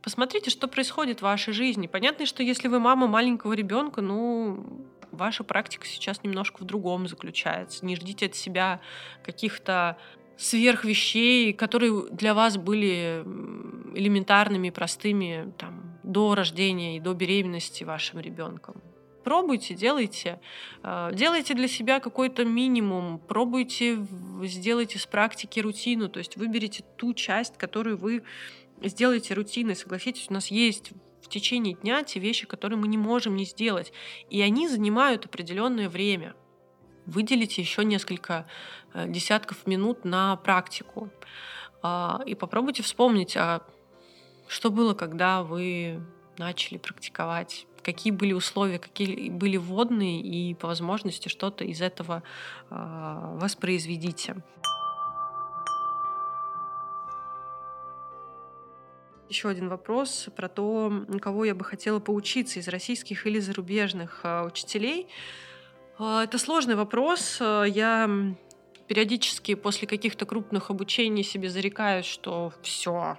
Посмотрите, 0.00 0.50
что 0.50 0.68
происходит 0.68 1.18
в 1.18 1.22
вашей 1.22 1.52
жизни. 1.52 1.88
Понятно, 1.88 2.24
что 2.24 2.44
если 2.44 2.68
вы 2.68 2.78
мама 2.78 3.08
маленького 3.08 3.52
ребенка, 3.54 4.00
ну, 4.00 4.86
ваша 5.10 5.42
практика 5.42 5.86
сейчас 5.86 6.22
немножко 6.22 6.62
в 6.62 6.64
другом 6.64 7.08
заключается. 7.08 7.84
Не 7.84 7.96
ждите 7.96 8.26
от 8.26 8.34
себя 8.34 8.80
каких-то 9.24 9.98
сверх 10.38 10.84
вещей, 10.84 11.52
которые 11.52 12.08
для 12.10 12.32
вас 12.32 12.56
были 12.56 13.24
элементарными, 13.94 14.70
простыми 14.70 15.52
там, 15.58 15.98
до 16.04 16.34
рождения 16.34 16.96
и 16.96 17.00
до 17.00 17.12
беременности 17.12 17.84
вашим 17.84 18.20
ребенком. 18.20 18.80
Пробуйте, 19.24 19.74
делайте. 19.74 20.40
Э, 20.82 21.10
делайте 21.12 21.54
для 21.54 21.68
себя 21.68 22.00
какой-то 22.00 22.44
минимум. 22.44 23.18
Пробуйте, 23.18 23.98
сделайте 24.44 24.98
с 24.98 25.06
практики 25.06 25.60
рутину. 25.60 26.08
То 26.08 26.18
есть 26.18 26.36
выберите 26.36 26.84
ту 26.96 27.12
часть, 27.12 27.58
которую 27.58 27.98
вы 27.98 28.22
сделаете 28.82 29.34
рутиной. 29.34 29.76
Согласитесь, 29.76 30.28
у 30.30 30.32
нас 30.32 30.46
есть 30.46 30.92
в 31.20 31.28
течение 31.28 31.74
дня 31.74 32.04
те 32.04 32.20
вещи, 32.20 32.46
которые 32.46 32.78
мы 32.78 32.86
не 32.86 32.96
можем 32.96 33.36
не 33.36 33.44
сделать. 33.44 33.92
И 34.30 34.40
они 34.40 34.68
занимают 34.68 35.26
определенное 35.26 35.88
время 35.88 36.34
выделите 37.08 37.62
еще 37.62 37.84
несколько 37.84 38.46
э, 38.94 39.08
десятков 39.08 39.66
минут 39.66 40.04
на 40.04 40.36
практику. 40.36 41.10
А, 41.82 42.20
и 42.26 42.34
попробуйте 42.34 42.82
вспомнить, 42.82 43.36
а 43.36 43.62
что 44.46 44.70
было, 44.70 44.94
когда 44.94 45.42
вы 45.42 46.00
начали 46.38 46.78
практиковать, 46.78 47.66
какие 47.82 48.12
были 48.12 48.32
условия, 48.32 48.78
какие 48.78 49.30
были 49.30 49.56
вводные, 49.56 50.20
и 50.20 50.54
по 50.54 50.68
возможности 50.68 51.28
что-то 51.28 51.64
из 51.64 51.80
этого 51.80 52.22
а, 52.70 53.36
воспроизведите. 53.40 54.36
Еще 59.28 59.50
один 59.50 59.68
вопрос 59.68 60.28
про 60.34 60.48
то, 60.48 61.04
кого 61.20 61.44
я 61.44 61.54
бы 61.54 61.62
хотела 61.62 61.98
поучиться 61.98 62.60
из 62.60 62.68
российских 62.68 63.26
или 63.26 63.38
зарубежных 63.38 64.20
а, 64.22 64.44
учителей. 64.44 65.06
А, 65.98 66.24
это 66.24 66.38
сложный 66.38 66.76
вопрос. 66.76 67.38
А, 67.40 67.64
я 67.64 68.08
периодически 68.86 69.54
после 69.54 69.86
каких-то 69.86 70.26
крупных 70.26 70.70
обучений 70.70 71.22
себе 71.22 71.50
зарекаюсь, 71.50 72.06
что 72.06 72.52
все, 72.62 73.18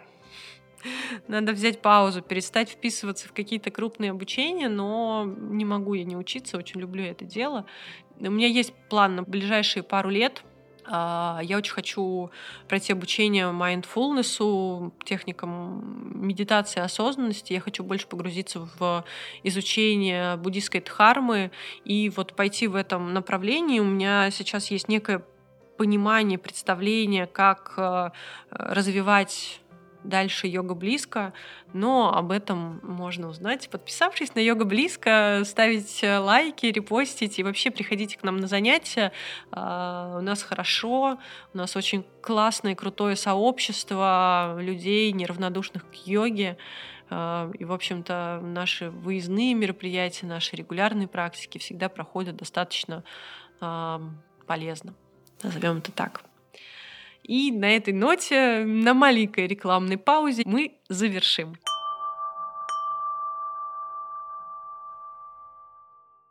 надо 1.28 1.52
взять 1.52 1.82
паузу, 1.82 2.22
перестать 2.22 2.70
вписываться 2.70 3.28
в 3.28 3.34
какие-то 3.34 3.70
крупные 3.70 4.12
обучения, 4.12 4.70
но 4.70 5.26
не 5.26 5.66
могу 5.66 5.94
я 5.94 6.06
не 6.06 6.16
учиться, 6.16 6.58
очень 6.58 6.80
люблю 6.80 7.04
это 7.04 7.26
дело. 7.26 7.66
У 8.20 8.32
меня 8.32 8.48
есть 8.48 8.74
план 8.90 9.18
на 9.18 9.24
ближайшие 9.24 9.84
пару 9.84 10.10
лет 10.10 10.44
я 10.90 11.58
очень 11.58 11.74
хочу 11.74 12.32
пройти 12.68 12.94
обучение 12.94 13.46
mindfulness, 13.46 14.92
техникам 15.06 16.12
медитации 16.28 16.80
осознанности. 16.80 17.54
Я 17.54 17.62
хочу 17.62 17.84
больше 17.84 18.08
погрузиться 18.08 18.68
в 18.80 19.06
изучение 19.44 20.38
буддийской 20.38 20.82
дхармы 20.82 21.52
и 21.86 22.10
вот 22.16 22.36
пойти 22.36 22.68
в 22.68 22.76
этом 22.76 23.14
направлении. 23.14 23.80
У 23.80 23.86
меня 23.86 24.32
сейчас 24.32 24.72
есть 24.72 24.88
некое 24.88 25.24
понимание, 25.78 26.38
представление, 26.38 27.26
как 27.26 27.74
э, 27.78 28.10
развивать 28.50 29.59
дальше 30.04 30.48
йога 30.48 30.76
близко, 30.76 31.34
но 31.74 32.14
об 32.16 32.32
этом 32.32 32.80
можно 32.84 33.28
узнать, 33.28 33.70
подписавшись 33.70 34.36
на 34.36 34.40
йога 34.40 34.66
близко, 34.66 35.42
ставить 35.46 36.04
э, 36.04 36.18
лайки, 36.18 36.68
репостить 36.68 37.40
и 37.40 37.44
вообще 37.44 37.72
приходите 37.72 38.18
к 38.18 38.24
нам 38.24 38.38
на 38.38 38.48
занятия. 38.48 39.12
А, 39.52 40.18
у 40.20 40.22
нас 40.22 40.44
хорошо, 40.44 41.20
у 41.54 41.58
нас 41.58 41.76
очень 41.76 42.06
классное, 42.22 42.76
крутое 42.76 43.16
сообщество 43.16 44.58
людей, 44.60 45.12
неравнодушных 45.12 45.90
к 45.90 45.96
йоге. 46.06 46.58
А, 47.10 47.52
и, 47.58 47.66
в 47.66 47.74
общем-то, 47.74 48.40
наши 48.42 48.90
выездные 48.90 49.54
мероприятия, 49.54 50.26
наши 50.26 50.56
регулярные 50.56 51.08
практики 51.08 51.58
всегда 51.58 51.90
проходят 51.90 52.36
достаточно 52.36 53.04
полезно. 54.48 54.94
Назовем 55.44 55.80
это 55.80 55.92
так. 55.92 56.29
И 57.24 57.52
на 57.52 57.76
этой 57.76 57.94
ноте, 57.94 58.64
на 58.66 58.94
маленькой 58.94 59.48
рекламной 59.48 59.98
паузе, 59.98 60.44
мы 60.46 60.74
завершим. 60.88 61.56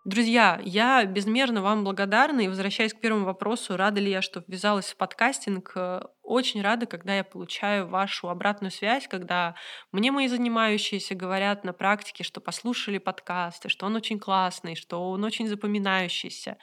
Друзья, 0.09 0.59
я 0.64 1.04
безмерно 1.04 1.61
вам 1.61 1.84
благодарна 1.84 2.40
и 2.40 2.48
возвращаясь 2.48 2.94
к 2.94 3.00
первому 3.00 3.26
вопросу, 3.26 3.76
рада 3.76 4.00
ли 4.00 4.11
я, 4.11 4.22
что 4.22 4.42
ввязалась 4.46 4.86
в 4.86 4.96
подкастинг, 4.96 5.72
э, 5.74 6.00
очень 6.22 6.62
рада, 6.62 6.86
когда 6.86 7.14
я 7.14 7.24
получаю 7.24 7.86
вашу 7.86 8.30
обратную 8.30 8.70
связь, 8.70 9.06
когда 9.06 9.54
мне 9.92 10.11
мои 10.11 10.26
занимающиеся 10.28 11.14
говорят 11.14 11.62
на 11.62 11.74
практике, 11.74 12.24
что 12.24 12.40
послушали 12.40 12.96
подкасты, 12.96 13.68
что 13.68 13.84
он 13.84 13.96
очень 13.96 14.18
классный, 14.18 14.76
что 14.76 15.11
он 15.11 15.24
очень 15.24 15.46
запоминающийся. 15.46 16.56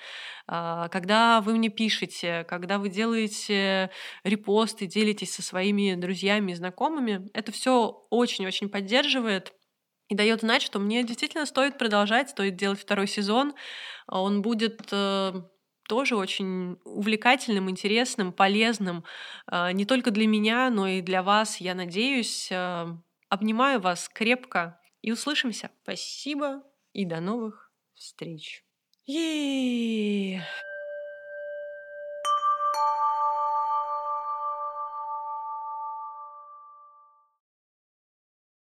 А, 0.48 0.88
когда 0.90 1.40
вы 1.40 1.54
мне 1.54 1.70
пишете, 1.70 2.46
когда 2.50 2.80
вы 2.80 2.90
делаете 2.90 3.92
репосты, 4.24 4.88
делитесь 4.88 5.36
со 5.36 5.44
своими 5.44 5.94
друзьями 5.94 6.54
и 6.54 6.56
знакомыми, 6.56 7.30
это 7.36 7.52
все 7.52 8.08
очень-очень 8.10 8.70
поддерживает 8.70 9.54
и 10.10 10.16
дает 10.16 10.42
знать, 10.42 10.62
что 10.62 10.80
мне 10.80 11.04
действительно 11.04 11.46
стоит 11.46 11.78
продолжать, 11.78 12.30
стоит 12.30 12.56
делать 12.56 12.80
второй 12.80 13.08
сезон. 13.08 13.54
А 14.08 14.22
он 14.22 14.42
будет 14.42 14.88
э, 14.92 15.34
тоже 15.88 16.16
очень 16.16 16.78
увлекательным, 16.84 17.70
интересным, 17.70 18.32
полезным 18.32 19.04
э, 19.52 19.72
не 19.72 19.86
только 19.86 20.12
для 20.12 20.28
меня, 20.28 20.70
но 20.70 20.88
и 20.88 21.02
для 21.02 21.24
вас, 21.24 21.58
я 21.58 21.76
надеюсь. 21.76 22.50
Э, 22.52 22.88
обнимаю 23.30 23.80
вас 23.82 24.10
крепко 24.10 24.80
и 25.02 25.12
услышимся. 25.12 25.72
Спасибо 25.84 26.64
и 26.94 27.06
до 27.06 27.20
новых 27.20 27.72
встреч. 27.94 28.64
е 29.08 30.42